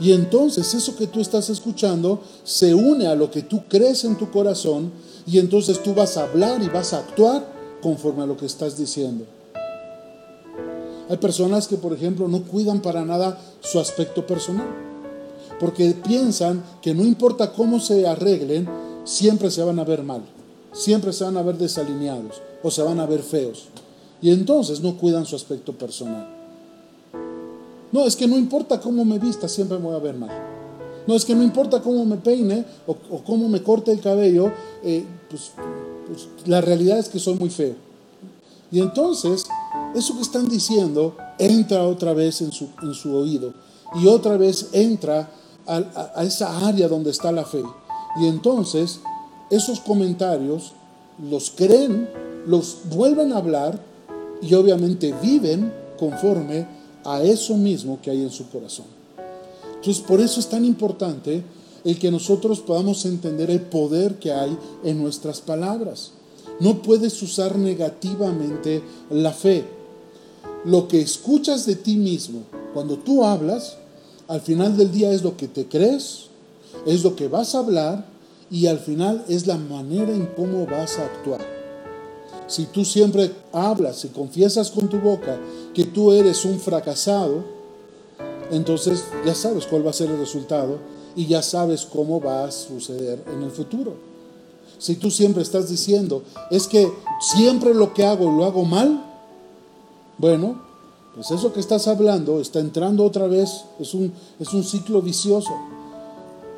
[0.00, 4.16] Y entonces eso que tú estás escuchando se une a lo que tú crees en
[4.16, 4.90] tu corazón
[5.26, 7.46] y entonces tú vas a hablar y vas a actuar
[7.80, 9.24] conforme a lo que estás diciendo.
[11.08, 14.66] Hay personas que, por ejemplo, no cuidan para nada su aspecto personal,
[15.60, 18.68] porque piensan que no importa cómo se arreglen,
[19.04, 20.22] siempre se van a ver mal,
[20.72, 23.66] siempre se van a ver desalineados o se van a ver feos.
[24.22, 26.33] Y entonces no cuidan su aspecto personal.
[27.94, 30.28] No, es que no importa cómo me vista, siempre me voy a ver mal.
[31.06, 34.50] No, es que no importa cómo me peine o, cómo me corte el cabello,
[34.82, 35.52] eh, pues,
[36.04, 37.76] pues la realidad es que soy muy feo.
[38.72, 39.46] Y entonces,
[39.94, 42.68] eso que están diciendo entra otra vez en su,
[43.16, 43.54] oído
[44.02, 45.30] y otra vez entra
[45.64, 47.62] a esa área donde está la fe.
[48.20, 48.98] Y entonces,
[49.50, 50.72] esos comentarios
[51.30, 52.08] los creen,
[52.44, 53.78] los vuelven a hablar
[54.42, 56.73] y obviamente viven conforme
[57.04, 58.86] a eso mismo que hay en su corazón.
[59.76, 61.42] Entonces, por eso es tan importante
[61.84, 66.12] el que nosotros podamos entender el poder que hay en nuestras palabras.
[66.60, 69.64] No puedes usar negativamente la fe.
[70.64, 73.76] Lo que escuchas de ti mismo cuando tú hablas,
[74.28, 76.28] al final del día es lo que te crees,
[76.86, 78.06] es lo que vas a hablar
[78.50, 81.63] y al final es la manera en cómo vas a actuar.
[82.46, 85.38] Si tú siempre hablas y confiesas con tu boca
[85.72, 87.44] que tú eres un fracasado,
[88.50, 90.78] entonces ya sabes cuál va a ser el resultado
[91.16, 93.94] y ya sabes cómo va a suceder en el futuro.
[94.78, 99.02] Si tú siempre estás diciendo, es que siempre lo que hago lo hago mal,
[100.18, 100.60] bueno,
[101.14, 105.52] pues eso que estás hablando está entrando otra vez, es un, es un ciclo vicioso.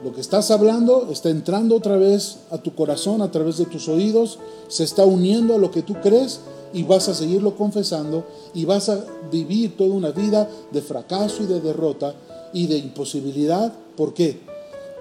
[0.05, 3.89] Lo que estás hablando está entrando otra vez a tu corazón a través de tus
[3.89, 6.41] oídos, se está uniendo a lo que tú crees
[6.75, 11.47] y vas a seguirlo confesando y vas a vivir toda una vida de fracaso y
[11.47, 12.15] de derrota
[12.53, 13.73] y de imposibilidad.
[13.97, 14.39] ¿Por qué?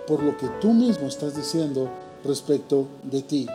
[0.08, 1.90] Por lo que tú mismo estás diciendo
[2.24, 3.48] respecto de ti.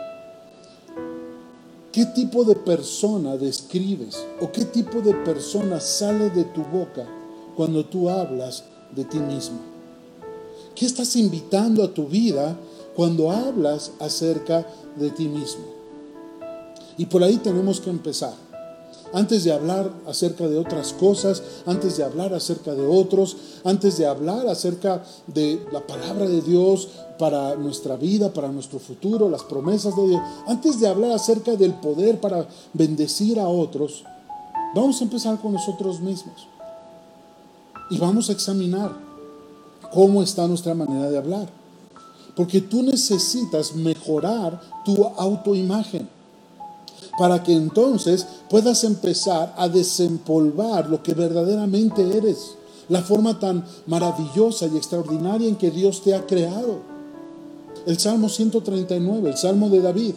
[1.91, 7.05] ¿Qué tipo de persona describes o qué tipo de persona sale de tu boca
[7.57, 8.63] cuando tú hablas
[8.95, 9.70] de ti mismo?
[10.75, 12.57] ¿Qué estás invitando a tu vida
[12.95, 14.65] cuando hablas acerca
[14.97, 15.65] de ti mismo?
[16.97, 18.33] Y por ahí tenemos que empezar
[19.13, 24.07] antes de hablar acerca de otras cosas, antes de hablar acerca de otros, antes de
[24.07, 29.95] hablar acerca de la palabra de Dios para nuestra vida, para nuestro futuro, las promesas
[29.95, 34.03] de Dios, antes de hablar acerca del poder para bendecir a otros,
[34.73, 36.47] vamos a empezar con nosotros mismos.
[37.89, 39.10] Y vamos a examinar
[39.93, 41.49] cómo está nuestra manera de hablar.
[42.35, 46.07] Porque tú necesitas mejorar tu autoimagen
[47.17, 52.55] para que entonces puedas empezar a desempolvar lo que verdaderamente eres,
[52.89, 56.79] la forma tan maravillosa y extraordinaria en que Dios te ha creado.
[57.85, 60.13] El Salmo 139, el Salmo de David.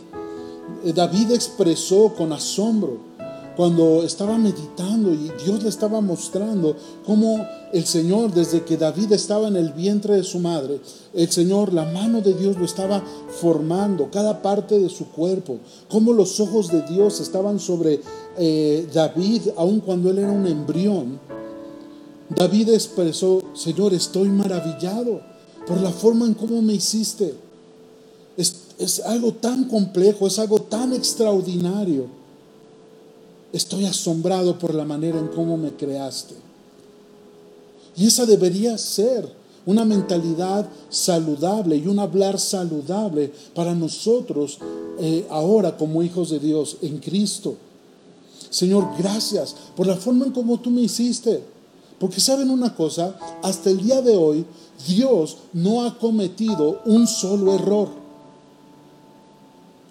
[0.84, 3.13] Eh, David expresó con asombro
[3.56, 9.48] cuando estaba meditando y Dios le estaba mostrando cómo el Señor, desde que David estaba
[9.48, 10.80] en el vientre de su madre,
[11.12, 13.02] el Señor, la mano de Dios lo estaba
[13.40, 18.00] formando, cada parte de su cuerpo, cómo los ojos de Dios estaban sobre
[18.36, 21.20] eh, David, aun cuando él era un embrión.
[22.28, 25.20] David expresó, Señor, estoy maravillado
[25.66, 27.34] por la forma en cómo me hiciste.
[28.36, 32.23] Es, es algo tan complejo, es algo tan extraordinario
[33.54, 36.34] Estoy asombrado por la manera en cómo me creaste.
[37.96, 39.32] Y esa debería ser
[39.64, 44.58] una mentalidad saludable y un hablar saludable para nosotros
[44.98, 47.54] eh, ahora como hijos de Dios en Cristo.
[48.50, 51.40] Señor, gracias por la forma en cómo tú me hiciste.
[52.00, 54.44] Porque saben una cosa, hasta el día de hoy
[54.88, 57.88] Dios no ha cometido un solo error.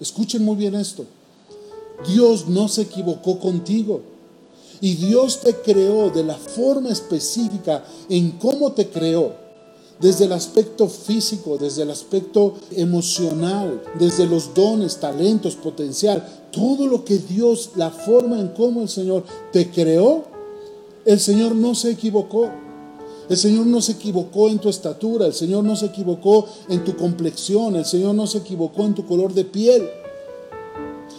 [0.01, 1.05] Escuchen muy bien esto.
[2.07, 4.01] Dios no se equivocó contigo.
[4.81, 9.31] Y Dios te creó de la forma específica en cómo te creó.
[9.99, 16.27] Desde el aspecto físico, desde el aspecto emocional, desde los dones, talentos, potencial.
[16.51, 20.25] Todo lo que Dios, la forma en cómo el Señor te creó,
[21.05, 22.49] el Señor no se equivocó.
[23.29, 26.97] El Señor no se equivocó en tu estatura, el Señor no se equivocó en tu
[26.97, 29.89] complexión, el Señor no se equivocó en tu color de piel.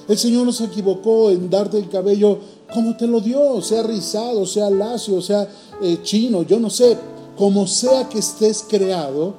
[0.09, 2.39] El Señor no se equivocó en darte el cabello
[2.73, 5.49] como te lo dio, sea rizado, sea lacio, sea
[5.83, 6.97] eh, chino, yo no sé,
[7.37, 9.35] como sea que estés creado,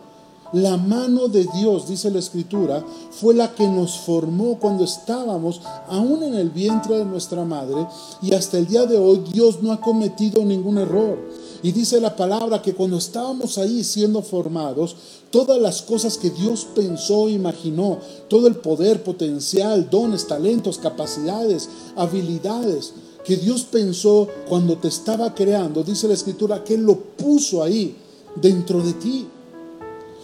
[0.53, 6.23] la mano de Dios, dice la Escritura, fue la que nos formó cuando estábamos aún
[6.23, 7.87] en el vientre de nuestra madre
[8.21, 11.17] y hasta el día de hoy Dios no ha cometido ningún error.
[11.65, 14.95] Y dice la palabra que cuando estábamos ahí siendo formados,
[15.31, 17.97] todas las cosas que Dios pensó, imaginó,
[18.27, 22.93] todo el poder, potencial, dones, talentos, capacidades, habilidades
[23.25, 27.97] que Dios pensó cuando te estaba creando, dice la escritura que Él lo puso ahí
[28.35, 29.27] dentro de ti.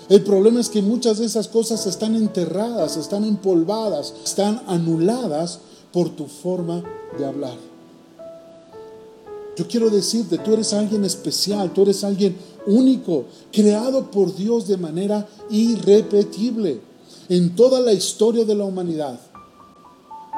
[0.10, 5.58] El problema es que muchas de esas cosas están enterradas, están empolvadas, están anuladas
[5.92, 6.84] por tu forma
[7.18, 7.71] de hablar.
[9.62, 14.76] Yo quiero decirte, tú eres alguien especial, tú eres alguien único, creado por Dios de
[14.76, 16.82] manera irrepetible
[17.30, 19.20] en toda la historia de la humanidad.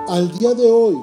[0.10, 0.98] Al día de hoy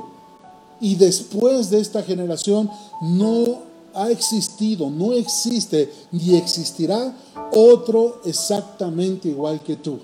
[0.83, 2.69] y después de esta generación
[3.01, 3.61] no
[3.95, 7.17] ha existido, no existe ni existirá
[7.55, 9.99] otro exactamente igual que tú.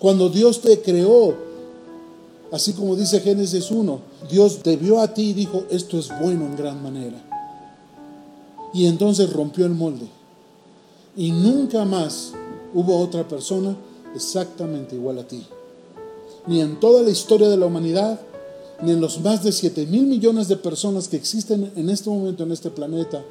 [0.00, 1.36] Cuando Dios te creó,
[2.52, 3.98] Así como dice Génesis 1,
[4.30, 7.22] Dios te vio a ti y dijo, esto es bueno en gran manera.
[8.72, 10.06] Y entonces rompió el molde.
[11.16, 12.32] Y nunca más
[12.74, 13.76] hubo otra persona
[14.14, 15.46] exactamente igual a ti.
[16.46, 18.20] Ni en toda la historia de la humanidad,
[18.82, 22.42] ni en los más de 7 mil millones de personas que existen en este momento
[22.42, 23.22] en este planeta,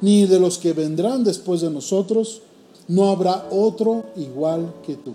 [0.00, 2.40] ni de los que vendrán después de nosotros,
[2.88, 5.14] no habrá otro igual que tú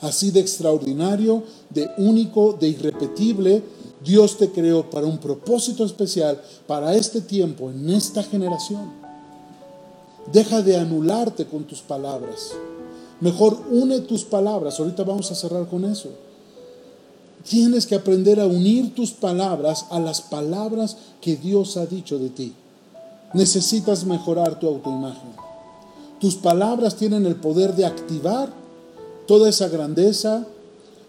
[0.00, 3.62] así de extraordinario, de único, de irrepetible.
[4.06, 8.90] Dios te creó para un propósito especial, para este tiempo, en esta generación.
[10.32, 12.52] Deja de anularte con tus palabras.
[13.20, 14.78] Mejor une tus palabras.
[14.78, 16.10] Ahorita vamos a cerrar con eso.
[17.48, 22.30] Tienes que aprender a unir tus palabras a las palabras que Dios ha dicho de
[22.30, 22.54] ti.
[23.32, 25.30] Necesitas mejorar tu autoimagen.
[26.20, 28.52] Tus palabras tienen el poder de activar
[29.26, 30.46] toda esa grandeza,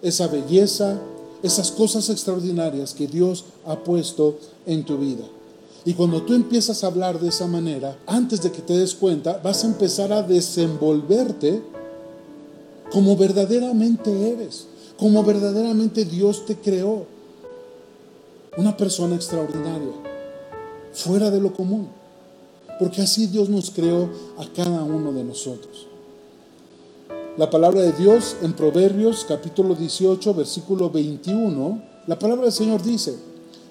[0.01, 0.99] esa belleza,
[1.47, 5.25] esas cosas extraordinarias que Dios ha puesto en tu vida.
[5.85, 9.39] Y cuando tú empiezas a hablar de esa manera, antes de que te des cuenta,
[9.43, 11.61] vas a empezar a desenvolverte
[12.91, 17.05] como verdaderamente eres, como verdaderamente Dios te creó.
[18.57, 19.93] Una persona extraordinaria,
[20.91, 21.87] fuera de lo común.
[22.79, 25.87] Porque así Dios nos creó a cada uno de nosotros.
[27.37, 33.15] La palabra de Dios en Proverbios capítulo 18, versículo 21, la palabra del Señor dice,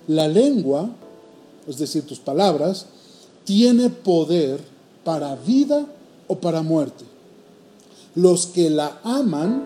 [0.06, 0.88] la lengua,
[1.66, 2.86] es decir, tus palabras,
[3.42, 4.60] tiene poder
[5.02, 5.84] para vida
[6.28, 7.04] o para muerte.
[8.14, 9.64] Los que la aman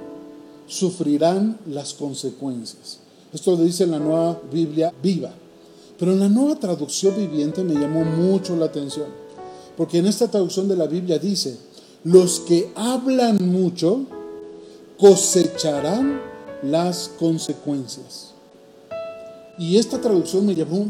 [0.66, 3.00] sufrirán las consecuencias.
[3.34, 5.34] Esto lo dice la nueva Biblia viva.
[5.98, 9.08] Pero en la nueva traducción viviente me llamó mucho la atención.
[9.76, 11.58] Porque en esta traducción de la Biblia dice,
[12.04, 14.06] los que hablan mucho
[14.98, 16.20] cosecharán
[16.62, 18.30] las consecuencias.
[19.58, 20.86] Y esta traducción me llamó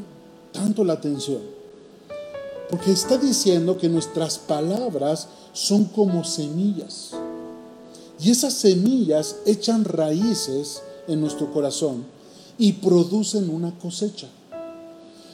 [0.52, 1.40] tanto la atención,
[2.68, 7.10] porque está diciendo que nuestras palabras son como semillas.
[8.20, 12.04] Y esas semillas echan raíces en nuestro corazón
[12.58, 14.28] y producen una cosecha.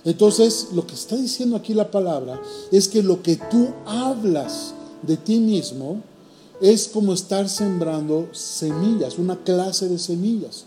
[0.04, 4.72] Entonces, lo que está diciendo aquí la palabra es que lo que tú hablas
[5.06, 6.02] de ti mismo
[6.60, 10.64] es como estar sembrando semillas, una clase de semillas.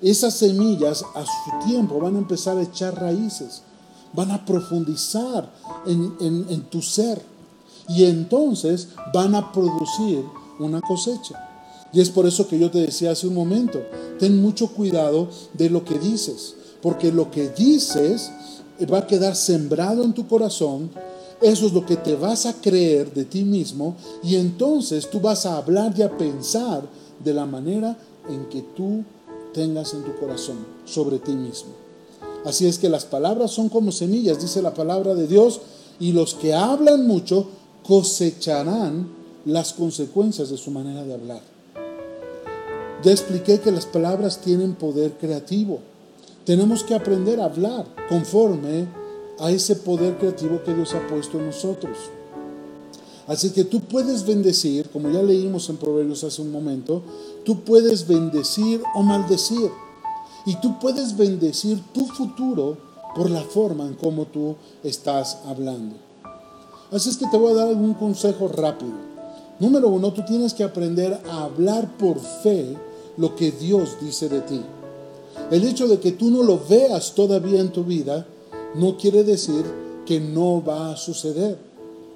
[0.00, 3.62] Esas semillas a su tiempo van a empezar a echar raíces,
[4.12, 5.52] van a profundizar
[5.86, 7.22] en, en tu ser
[7.88, 10.24] y entonces van a producir
[10.58, 11.48] una cosecha.
[11.92, 13.80] Y es por eso que yo te decía hace un momento,
[14.18, 18.32] ten mucho cuidado de lo que dices, porque lo que dices
[18.92, 20.90] va a quedar sembrado en tu corazón
[21.42, 25.44] eso es lo que te vas a creer de ti mismo y entonces tú vas
[25.46, 26.82] a hablar y a pensar
[27.22, 27.96] de la manera
[28.28, 29.04] en que tú
[29.52, 31.72] tengas en tu corazón sobre ti mismo.
[32.44, 35.60] Así es que las palabras son como semillas, dice la palabra de Dios,
[36.00, 37.46] y los que hablan mucho
[37.86, 39.08] cosecharán
[39.44, 41.40] las consecuencias de su manera de hablar.
[43.04, 45.80] Ya expliqué que las palabras tienen poder creativo.
[46.44, 48.86] Tenemos que aprender a hablar conforme
[49.38, 51.96] a ese poder creativo que Dios ha puesto en nosotros.
[53.26, 57.02] Así que tú puedes bendecir, como ya leímos en Proverbios hace un momento,
[57.44, 59.70] tú puedes bendecir o maldecir.
[60.44, 62.76] Y tú puedes bendecir tu futuro
[63.14, 65.94] por la forma en cómo tú estás hablando.
[66.90, 68.92] Así es que te voy a dar algún consejo rápido.
[69.60, 72.76] Número uno, tú tienes que aprender a hablar por fe
[73.16, 74.60] lo que Dios dice de ti.
[75.50, 78.26] El hecho de que tú no lo veas todavía en tu vida
[78.74, 79.64] no quiere decir
[80.06, 81.58] que no va a suceder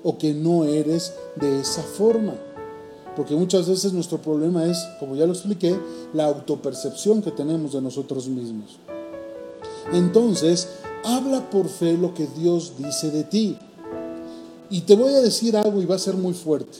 [0.02, 2.34] o que no eres de esa forma.
[3.16, 5.78] Porque muchas veces nuestro problema es, como ya lo expliqué,
[6.12, 8.76] la autopercepción que tenemos de nosotros mismos.
[9.92, 10.68] Entonces,
[11.04, 13.56] habla por fe lo que Dios dice de ti.
[14.68, 16.78] Y te voy a decir algo y va a ser muy fuerte.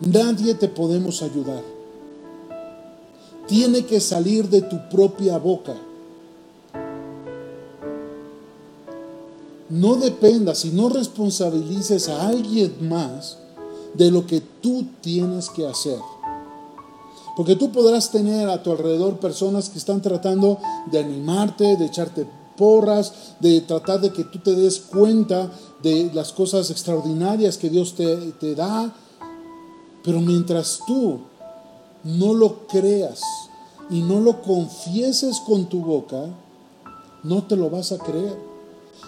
[0.00, 1.62] Nadie te podemos ayudar.
[3.46, 5.74] Tiene que salir de tu propia boca.
[9.70, 13.38] No dependas y no responsabilices a alguien más
[13.94, 15.98] de lo que tú tienes que hacer.
[17.36, 20.58] Porque tú podrás tener a tu alrededor personas que están tratando
[20.90, 25.50] de animarte, de echarte porras, de tratar de que tú te des cuenta
[25.82, 28.92] de las cosas extraordinarias que Dios te, te da.
[30.02, 31.20] Pero mientras tú
[32.02, 33.22] no lo creas
[33.88, 36.26] y no lo confieses con tu boca,
[37.22, 38.49] no te lo vas a creer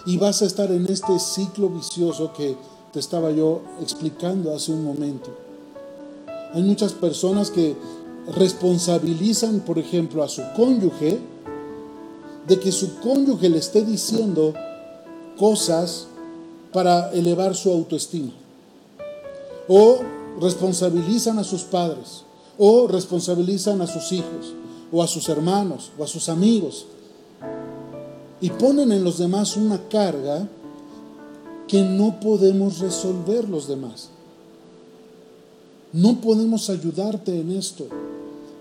[0.05, 2.55] y vas a estar en este ciclo vicioso que
[2.91, 5.31] te estaba yo explicando hace un momento.
[6.53, 7.75] Hay muchas personas que
[8.35, 11.19] responsabilizan, por ejemplo, a su cónyuge
[12.47, 14.53] de que su cónyuge le esté diciendo
[15.37, 16.07] cosas
[16.71, 18.31] para elevar su autoestima.
[19.67, 19.99] O
[20.41, 22.23] responsabilizan a sus padres,
[22.57, 24.53] o responsabilizan a sus hijos,
[24.91, 26.85] o a sus hermanos, o a sus amigos
[28.43, 30.49] y ponen en los demás una carga
[31.65, 34.09] que no podemos resolver los demás.
[35.93, 37.85] No podemos ayudarte en esto.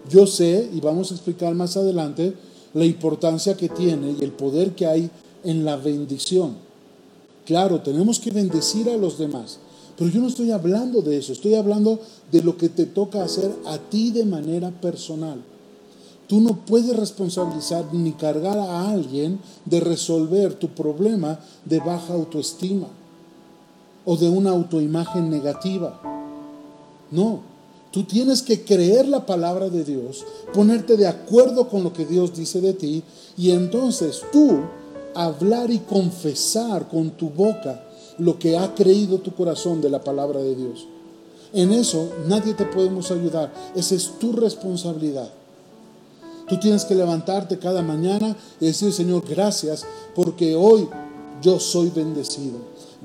[0.09, 2.33] Yo sé, y vamos a explicar más adelante,
[2.74, 5.11] la importancia que tiene y el poder que hay
[5.43, 6.55] en la bendición.
[7.45, 9.59] Claro, tenemos que bendecir a los demás,
[9.99, 11.99] pero yo no estoy hablando de eso, estoy hablando
[12.30, 15.43] de lo que te toca hacer a ti de manera personal.
[16.29, 22.89] Tú no puedes responsabilizar ni cargar a alguien de resolver tu problema de baja autoestima.
[24.05, 26.01] o de una autoimagen negativa.
[27.11, 27.41] No,
[27.91, 32.35] tú tienes que creer la palabra de Dios, ponerte de acuerdo con lo que Dios
[32.35, 33.03] dice de ti
[33.37, 34.61] y entonces tú
[35.14, 37.85] hablar y confesar con tu boca
[38.18, 40.87] lo que ha creído tu corazón de la palabra de Dios.
[41.53, 45.31] En eso nadie te podemos ayudar, esa es tu responsabilidad.
[46.53, 50.86] Tú tienes que levantarte cada mañana y decir, Señor, gracias porque hoy
[51.40, 52.59] yo soy bendecido.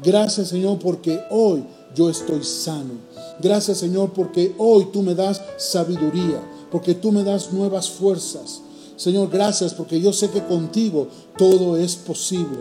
[0.04, 1.64] Gracias, Señor, porque hoy
[1.96, 2.96] yo estoy sano.
[3.40, 8.60] Gracias, Señor, porque hoy tú me das sabiduría, porque tú me das nuevas fuerzas.
[8.98, 12.58] Señor, gracias porque yo sé que contigo todo es posible.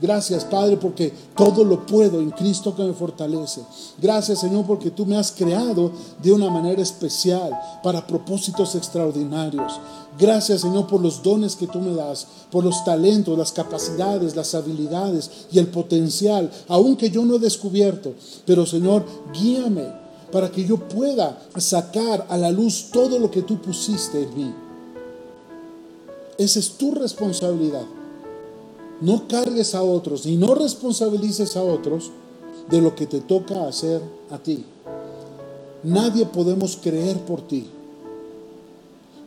[0.00, 3.60] Gracias, Padre, porque todo lo puedo en Cristo que me fortalece.
[4.00, 9.80] Gracias, Señor, porque tú me has creado de una manera especial para propósitos extraordinarios.
[10.18, 14.54] Gracias, Señor, por los dones que tú me das, por los talentos, las capacidades, las
[14.54, 18.14] habilidades y el potencial, aunque yo no he descubierto.
[18.44, 19.86] Pero, Señor, guíame
[20.32, 24.54] para que yo pueda sacar a la luz todo lo que tú pusiste en mí.
[26.36, 27.84] Esa es tu responsabilidad.
[29.04, 32.10] No cargues a otros y no responsabilices a otros
[32.70, 34.00] de lo que te toca hacer
[34.30, 34.64] a ti.
[35.82, 37.66] Nadie podemos creer por ti.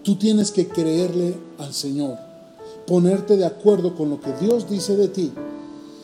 [0.01, 2.17] Tú tienes que creerle al Señor,
[2.87, 5.31] ponerte de acuerdo con lo que Dios dice de ti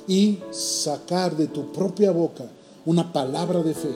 [0.07, 2.45] y sacar de tu propia boca
[2.85, 3.95] una palabra de fe.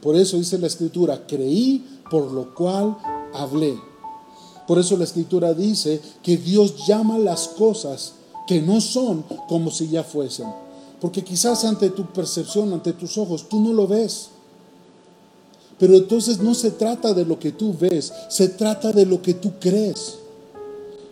[0.00, 2.96] Por eso dice la escritura, creí por lo cual
[3.34, 3.76] hablé.
[4.68, 9.88] Por eso la escritura dice que Dios llama las cosas que no son como si
[9.88, 10.46] ya fuesen.
[11.00, 14.28] Porque quizás ante tu percepción, ante tus ojos, tú no lo ves.
[15.78, 19.34] Pero entonces no se trata de lo que tú ves, se trata de lo que
[19.34, 20.18] tú crees.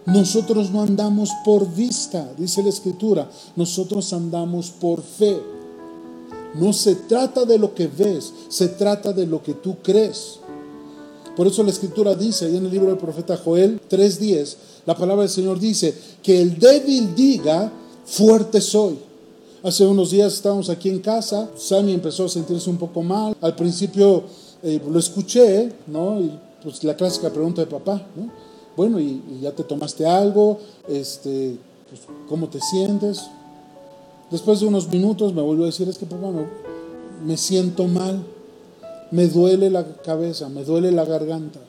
[0.07, 5.41] Nosotros no andamos por vista, dice la escritura, nosotros andamos por fe.
[6.55, 10.40] No se trata de lo que ves, se trata de lo que tú crees.
[11.37, 14.57] Por eso la escritura dice, ahí en el libro del profeta Joel 3.10,
[14.87, 17.73] la palabra del Señor dice, que el débil diga,
[18.05, 18.99] fuerte soy.
[19.63, 23.37] Hace unos días estábamos aquí en casa, Sammy empezó a sentirse un poco mal.
[23.41, 24.25] Al principio
[24.63, 26.21] eh, lo escuché, ¿no?
[26.21, 26.31] Y
[26.63, 28.31] pues la clásica pregunta de papá, ¿no?
[28.77, 30.59] Bueno, y, ya te tomaste algo,
[30.89, 31.57] este,
[31.89, 33.23] pues, ¿cómo te sientes?
[34.31, 36.31] Después de unos minutos me volvió a decir, es que papá,
[37.25, 38.25] me siento mal,
[39.11, 41.61] me duele la cabeza, me duele la garganta.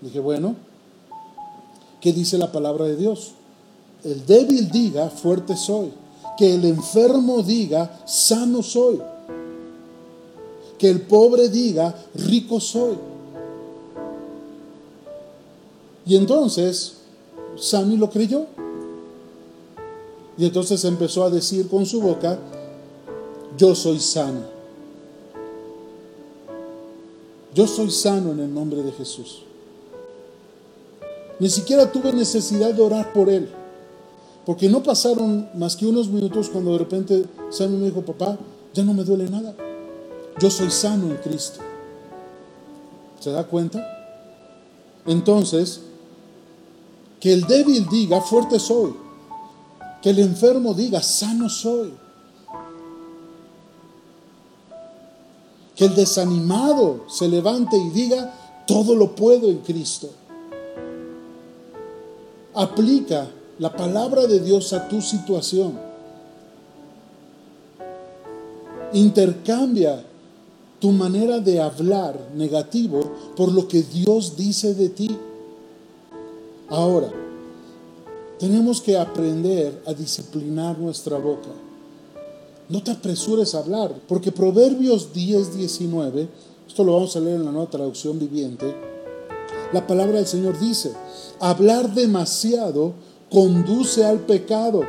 [0.00, 0.54] Dije, bueno,
[2.06, 3.32] ¿Qué dice la palabra de Dios?
[4.04, 5.90] El débil diga, fuerte soy.
[6.38, 9.02] Que el enfermo diga, sano soy.
[10.78, 12.96] Que el pobre diga, rico soy.
[16.06, 16.98] Y entonces,
[17.56, 18.46] Sammy lo creyó.
[20.38, 22.38] Y entonces empezó a decir con su boca,
[23.58, 24.55] yo soy sano.
[27.56, 29.38] Yo soy sano en el nombre de Jesús.
[31.38, 33.48] Ni siquiera tuve necesidad de orar por él.
[34.44, 38.36] Porque no pasaron más que unos minutos cuando de repente Sammy me dijo, papá,
[38.74, 39.54] ya no me duele nada.
[40.38, 41.60] Yo soy sano en Cristo.
[43.20, 43.82] ¿Se da cuenta?
[45.06, 45.80] Entonces,
[47.18, 48.94] que el débil diga, fuerte soy.
[50.02, 51.94] Que el enfermo diga, sano soy.
[55.76, 60.08] Que el desanimado se levante y diga, todo lo puedo en Cristo
[62.56, 65.78] aplica la palabra de Dios a tu situación.
[68.92, 70.02] Intercambia
[70.80, 73.00] tu manera de hablar negativo
[73.36, 75.16] por lo que Dios dice de ti.
[76.68, 77.12] Ahora,
[78.38, 81.50] tenemos que aprender a disciplinar nuestra boca.
[82.68, 86.28] No te apresures a hablar, porque Proverbios 10, 19,
[86.66, 88.74] esto lo vamos a leer en la nueva traducción viviente,
[89.72, 90.92] la palabra del Señor dice,
[91.40, 92.94] hablar demasiado
[93.30, 94.82] conduce al pecado.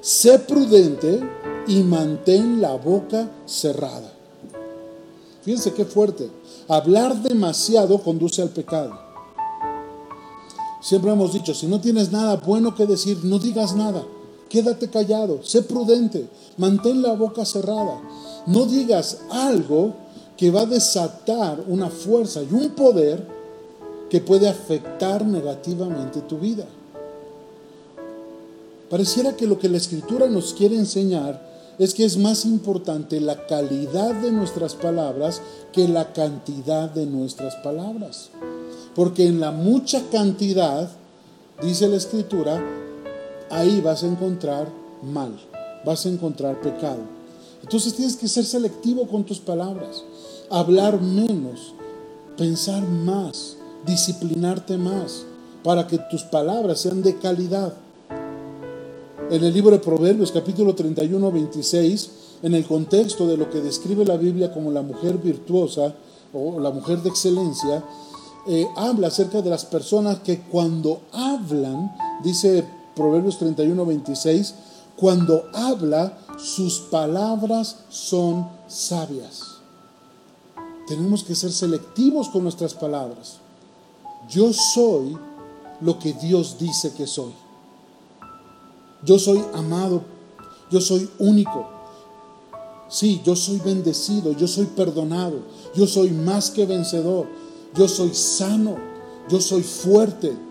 [0.00, 1.20] Sé prudente
[1.66, 4.12] y mantén la boca cerrada.
[5.42, 6.30] Fíjense qué fuerte.
[6.68, 8.98] Hablar demasiado conduce al pecado.
[10.80, 14.04] Siempre hemos dicho, si no tienes nada bueno que decir, no digas nada.
[14.48, 18.00] Quédate callado, sé prudente, mantén la boca cerrada.
[18.46, 19.94] No digas algo
[20.36, 23.26] que va a desatar una fuerza y un poder
[24.08, 26.66] que puede afectar negativamente tu vida.
[28.88, 31.42] Pareciera que lo que la escritura nos quiere enseñar
[31.78, 35.42] es que es más importante la calidad de nuestras palabras
[35.72, 38.30] que la cantidad de nuestras palabras.
[38.94, 40.88] Porque en la mucha cantidad,
[41.60, 42.62] dice la escritura,
[43.50, 44.68] ahí vas a encontrar
[45.02, 45.38] mal.
[45.84, 46.98] vas a encontrar pecado.
[47.62, 50.02] Entonces tienes que ser selectivo con tus palabras,
[50.50, 51.74] hablar menos,
[52.36, 55.24] pensar más, disciplinarte más,
[55.62, 57.72] para que tus palabras sean de calidad.
[59.30, 62.10] En el libro de Proverbios capítulo 31, 26,
[62.42, 65.94] en el contexto de lo que describe la Biblia como la mujer virtuosa
[66.32, 67.82] o la mujer de excelencia,
[68.46, 71.92] eh, habla acerca de las personas que cuando hablan,
[72.22, 72.64] dice
[72.96, 74.54] Proverbios 31, 26,
[74.96, 79.58] cuando habla, sus palabras son sabias.
[80.88, 83.36] Tenemos que ser selectivos con nuestras palabras.
[84.30, 85.16] Yo soy
[85.82, 87.34] lo que Dios dice que soy.
[89.04, 90.02] Yo soy amado,
[90.70, 91.68] yo soy único.
[92.88, 95.40] Sí, yo soy bendecido, yo soy perdonado,
[95.74, 97.26] yo soy más que vencedor,
[97.74, 98.76] yo soy sano,
[99.28, 100.45] yo soy fuerte.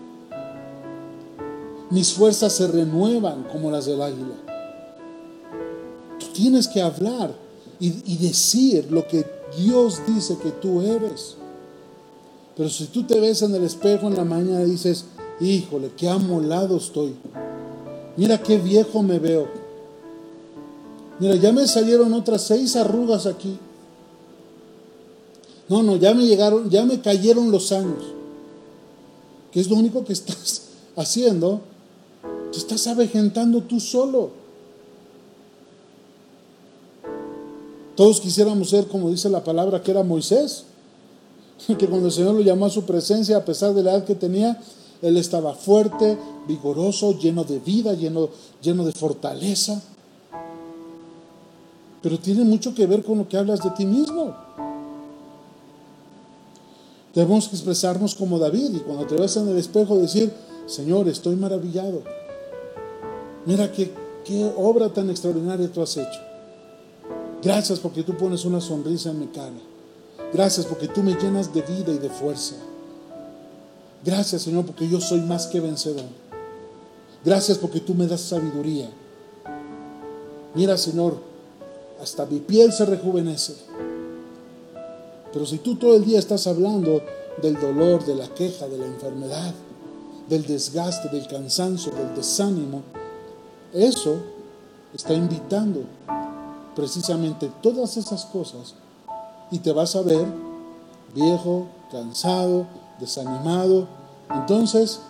[1.90, 4.34] Mis fuerzas se renuevan como las del águila.
[6.18, 7.32] Tú tienes que hablar
[7.78, 9.24] y, decir lo que
[9.56, 11.36] Dios dice que tú eres.
[12.56, 15.04] Pero si tú te ves en el espejo en la mañana y dices,
[15.40, 17.14] híjole, qué amolado estoy.
[18.16, 19.46] Mira qué viejo me veo.
[21.18, 23.58] Mira, ya me salieron otras seis arrugas aquí.
[25.68, 28.04] No, no, ya me llegaron, ya me cayeron los años.
[29.52, 30.62] ¿Qué es lo único que estás
[30.96, 31.60] haciendo?
[32.52, 34.30] Te estás avejentando tú solo.
[37.96, 40.64] Todos quisiéramos ser, como dice la palabra, que era Moisés,
[41.66, 44.14] que cuando el Señor lo llamó a su presencia, a pesar de la edad que
[44.14, 44.60] tenía,
[45.02, 48.28] él estaba fuerte, vigoroso, lleno de vida, lleno,
[48.62, 49.80] lleno de fortaleza.
[52.02, 54.34] Pero tiene mucho que ver con lo que hablas de ti mismo.
[57.14, 60.30] Debemos expresarnos como David y cuando te ves en el espejo decir,
[60.66, 62.02] Señor, estoy maravillado.
[63.46, 63.92] Mira qué,
[64.24, 66.20] qué obra tan extraordinaria tú has hecho.
[67.42, 69.54] Gracias porque tú pones una sonrisa en mi cara.
[70.32, 72.56] Gracias porque tú me llenas de vida y de fuerza.
[74.04, 76.04] Gracias Señor porque yo soy más que vencedor.
[77.24, 78.90] Gracias porque tú me das sabiduría.
[80.54, 81.18] Mira Señor,
[82.02, 83.54] hasta mi piel se rejuvenece.
[85.32, 87.02] Pero si tú todo el día estás hablando
[87.42, 89.54] del dolor, de la queja, de la enfermedad,
[90.28, 92.82] del desgaste, del cansancio, del desánimo,
[93.76, 94.16] eso
[94.94, 95.82] está invitando
[96.74, 98.74] precisamente todas esas cosas
[99.50, 100.26] y te vas a ver
[101.14, 102.66] viejo, cansado,
[102.98, 103.86] desanimado.
[104.30, 105.00] Entonces,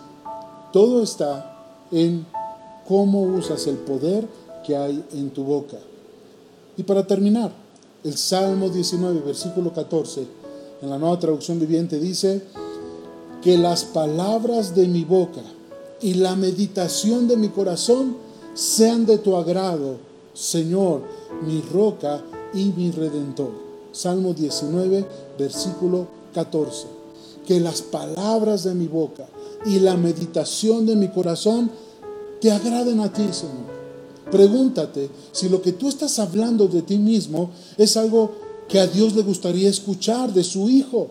[0.71, 1.55] todo está
[1.91, 2.25] en
[2.87, 4.27] cómo usas el poder
[4.65, 5.77] que hay en tu boca.
[6.75, 7.51] Y para terminar,
[8.03, 10.27] el Salmo 19, versículo 14,
[10.81, 12.43] en la nueva traducción viviente dice,
[13.41, 15.41] que las palabras de mi boca
[16.01, 18.17] y la meditación de mi corazón
[18.57, 19.97] sean de tu agrado,
[20.33, 21.03] Señor,
[21.45, 23.51] mi roca y mi redentor.
[23.91, 25.05] Salmo 19,
[25.37, 26.97] versículo 14
[27.47, 29.25] que las palabras de mi boca
[29.65, 31.71] y la meditación de mi corazón
[32.41, 33.77] te agraden a ti, Señor.
[34.29, 38.33] Pregúntate si lo que tú estás hablando de ti mismo es algo
[38.67, 41.07] que a Dios le gustaría escuchar de su Hijo.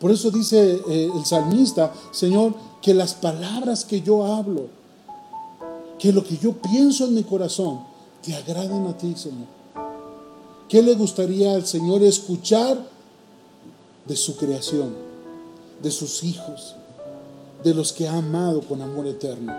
[0.00, 2.52] Por eso dice eh, el salmista, Señor,
[2.82, 4.66] que las palabras que yo hablo,
[6.00, 7.80] que lo que yo pienso en mi corazón,
[8.22, 9.48] te agraden a ti, Señor.
[10.68, 12.78] ¿Qué le gustaría al Señor escuchar
[14.06, 15.10] de su creación?
[15.82, 16.74] de sus hijos,
[17.64, 19.52] de los que ha amado con amor eterno.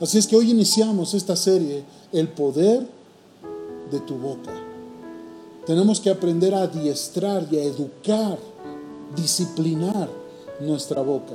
[0.00, 2.86] Así es que hoy iniciamos esta serie, El poder
[3.90, 4.52] de tu boca.
[5.66, 8.38] Tenemos que aprender a adiestrar y a educar,
[9.16, 10.08] disciplinar
[10.60, 11.34] nuestra boca.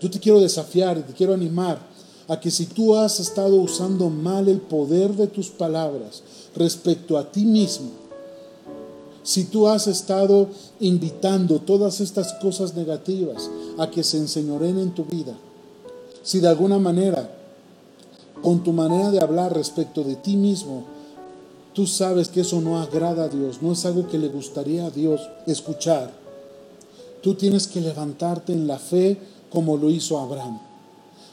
[0.00, 1.78] Yo te quiero desafiar te quiero animar
[2.28, 6.22] a que si tú has estado usando mal el poder de tus palabras
[6.54, 7.88] respecto a ti mismo,
[9.22, 10.48] si tú has estado
[10.80, 15.34] invitando todas estas cosas negativas a que se enseñoren en tu vida,
[16.22, 17.30] si de alguna manera,
[18.42, 20.84] con tu manera de hablar respecto de ti mismo,
[21.72, 24.90] tú sabes que eso no agrada a Dios, no es algo que le gustaría a
[24.90, 26.10] Dios escuchar,
[27.22, 29.18] tú tienes que levantarte en la fe
[29.50, 30.67] como lo hizo Abraham.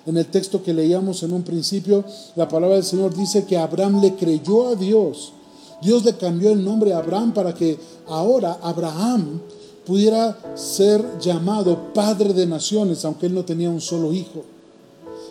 [0.05, 2.03] En el texto que leíamos en un principio,
[2.35, 5.33] la palabra del Señor dice que Abraham le creyó a Dios
[5.81, 7.77] Dios le cambió el nombre a Abraham para que
[8.07, 9.41] ahora Abraham
[9.85, 14.43] pudiera ser llamado padre de naciones, aunque él no tenía un solo hijo.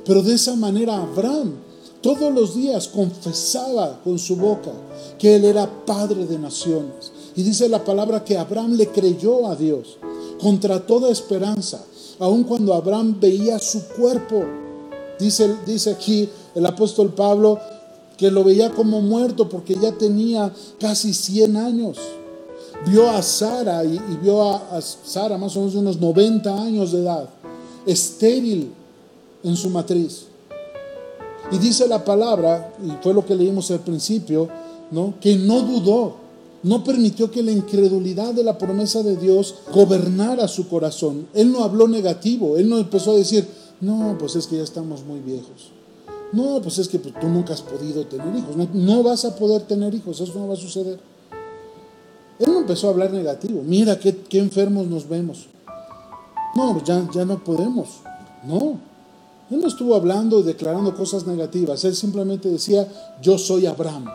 [0.05, 1.55] Pero de esa manera Abraham
[2.01, 4.71] todos los días confesaba con su boca
[5.19, 7.11] que él era padre de naciones.
[7.35, 9.97] Y dice la palabra que Abraham le creyó a Dios
[10.41, 11.83] contra toda esperanza,
[12.19, 14.45] aun cuando Abraham veía su cuerpo.
[15.19, 17.59] Dice, dice aquí el apóstol Pablo
[18.17, 21.99] que lo veía como muerto porque ya tenía casi 100 años.
[22.87, 27.01] Vio a Sara y, vio a, Sara más o menos de unos 90 años de
[27.01, 27.29] edad,
[27.87, 28.73] estéril
[29.43, 30.27] en su matriz.
[31.51, 34.49] Y dice la palabra, y fue lo que leímos al principio,
[34.91, 35.15] ¿no?
[35.21, 36.17] que no dudó,
[36.63, 41.27] no permitió que la incredulidad de la promesa de Dios gobernara su corazón.
[41.35, 43.47] Él no habló negativo, él no empezó a decir,
[43.81, 45.73] no, pues es que ya estamos muy viejos.
[46.33, 48.57] No, pues es que pues, tú nunca has podido tener hijos.
[48.75, 50.99] No, vas a poder tener hijos, eso no va a suceder.
[52.39, 53.63] Él no empezó a hablar negativo.
[53.65, 55.47] Mira qué, enfermos nos vemos.
[56.57, 58.01] No, ya, ya no podemos.
[58.45, 58.79] No.
[59.51, 61.85] Él no estuvo hablando y declarando cosas negativas.
[61.85, 62.89] Él simplemente decía,
[63.23, 64.07] yo soy Abraham.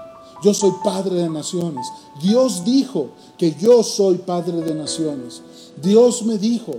[0.44, 1.86] Yo soy padre de naciones.
[2.22, 5.42] Dios dijo que yo soy padre de naciones.
[5.82, 6.76] Dios me dijo,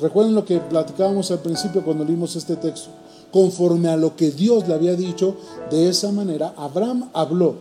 [0.00, 2.90] recuerden lo que platicábamos al principio cuando leímos este texto,
[3.30, 5.36] conforme a lo que Dios le había dicho,
[5.70, 7.54] de esa manera Abraham habló.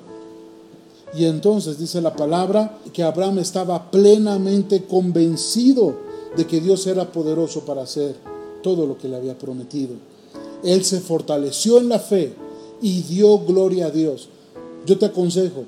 [1.16, 5.96] Y entonces dice la palabra que Abraham estaba plenamente convencido
[6.36, 8.16] de que Dios era poderoso para hacer
[8.62, 9.96] todo lo que le había prometido.
[10.64, 12.34] Él se fortaleció en la fe
[12.82, 14.30] y dio gloria a Dios.
[14.86, 15.66] Yo te aconsejo,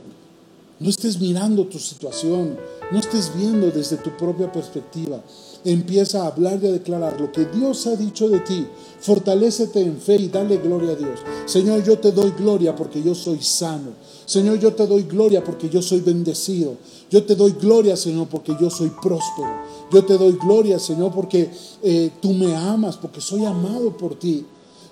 [0.80, 2.58] no estés mirando tu situación,
[2.92, 5.22] no estés viendo desde tu propia perspectiva.
[5.64, 8.66] Empieza a hablar y a declarar lo que Dios ha dicho de ti.
[9.00, 11.20] Fortalécete en fe y dale gloria a Dios.
[11.46, 13.92] Señor, yo te doy gloria porque yo soy sano.
[14.26, 16.76] Señor, yo te doy gloria porque yo soy bendecido.
[17.10, 19.50] Yo te doy gloria, Señor, porque yo soy próspero.
[19.92, 21.52] Yo te doy gloria, Señor, porque
[21.84, 24.46] eh, tú me amas, porque soy amado por ti.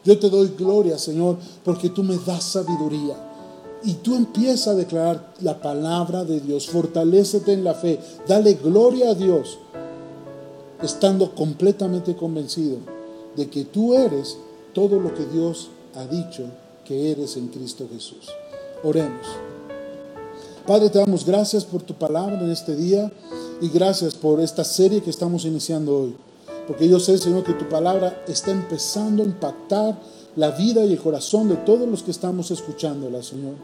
[0.04, 3.30] Yo te doy gloria, Señor, porque tú me das sabiduría.
[3.84, 9.12] Y tú empiezas a declarar la palabra de Dios, fortalécete en la fe, dale gloria
[9.12, 9.58] a Dios,
[10.82, 12.78] estando completamente convencido
[13.36, 14.38] de que tú eres
[14.74, 16.44] todo lo que Dios ha dicho
[16.86, 18.30] que eres en Cristo Jesús.
[18.84, 19.28] Oremos.
[20.66, 23.12] Padre, te damos gracias por tu palabra en este día
[23.62, 26.16] y gracias por esta serie que estamos iniciando hoy.
[26.68, 30.00] Porque yo sé, Señor, que tu palabra está empezando a impactar
[30.36, 33.56] la vida y el corazón de todos los que estamos escuchándola, Señor.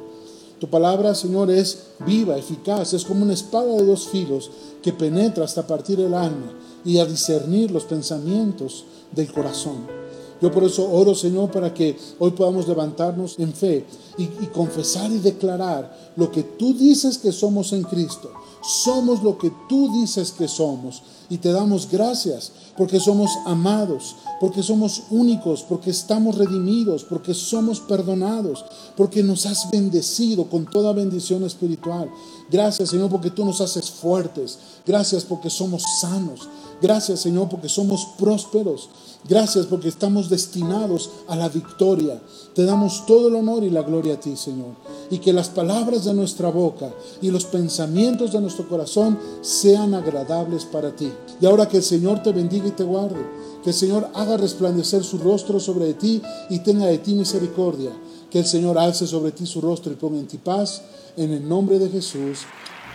[0.59, 4.49] Tu palabra, Señor, es viva, eficaz, es como una espada de dos filos
[4.81, 6.53] que penetra hasta partir el alma
[6.85, 10.05] y a discernir los pensamientos del corazón.
[10.41, 13.85] Yo por eso oro, Señor, para que hoy podamos levantarnos en fe
[14.17, 18.31] y, y, confesar y declarar lo que tú dices que somos en Cristo.
[18.61, 21.03] Somos lo que tú dices que somos.
[21.29, 27.79] Y te damos gracias porque somos amados, porque somos únicos, porque estamos redimidos, porque somos
[27.79, 28.65] perdonados,
[28.97, 32.09] porque nos has bendecido con toda bendición espiritual.
[32.51, 34.59] Gracias Señor porque tú nos haces fuertes.
[34.85, 36.41] Gracias porque somos sanos.
[36.81, 38.89] Gracias Señor porque somos prósperos.
[39.27, 42.21] Gracias porque estamos destinados a la victoria.
[42.53, 44.75] Te damos todo el honor y la gloria a ti Señor.
[45.09, 50.65] Y que las palabras de nuestra boca y los pensamientos de nuestro corazón sean agradables
[50.65, 51.11] para ti.
[51.41, 53.25] Y ahora que el Señor te bendiga y te guarde.
[53.63, 57.91] Que el Señor haga resplandecer su rostro sobre ti y tenga de ti misericordia.
[58.29, 60.81] Que el Señor alce sobre ti su rostro y ponga en ti paz.
[61.17, 62.39] En el nombre de Jesús.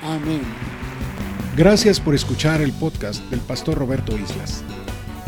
[0.02, 1.09] Amén.
[1.60, 4.64] Gracias por escuchar el podcast del pastor Roberto Islas.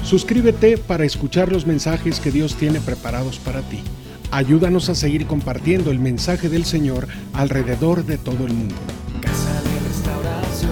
[0.03, 3.83] Suscríbete para escuchar los mensajes que Dios tiene preparados para ti.
[4.31, 8.75] Ayúdanos a seguir compartiendo el mensaje del Señor alrededor de todo el mundo.
[9.21, 10.71] Casa de restauración,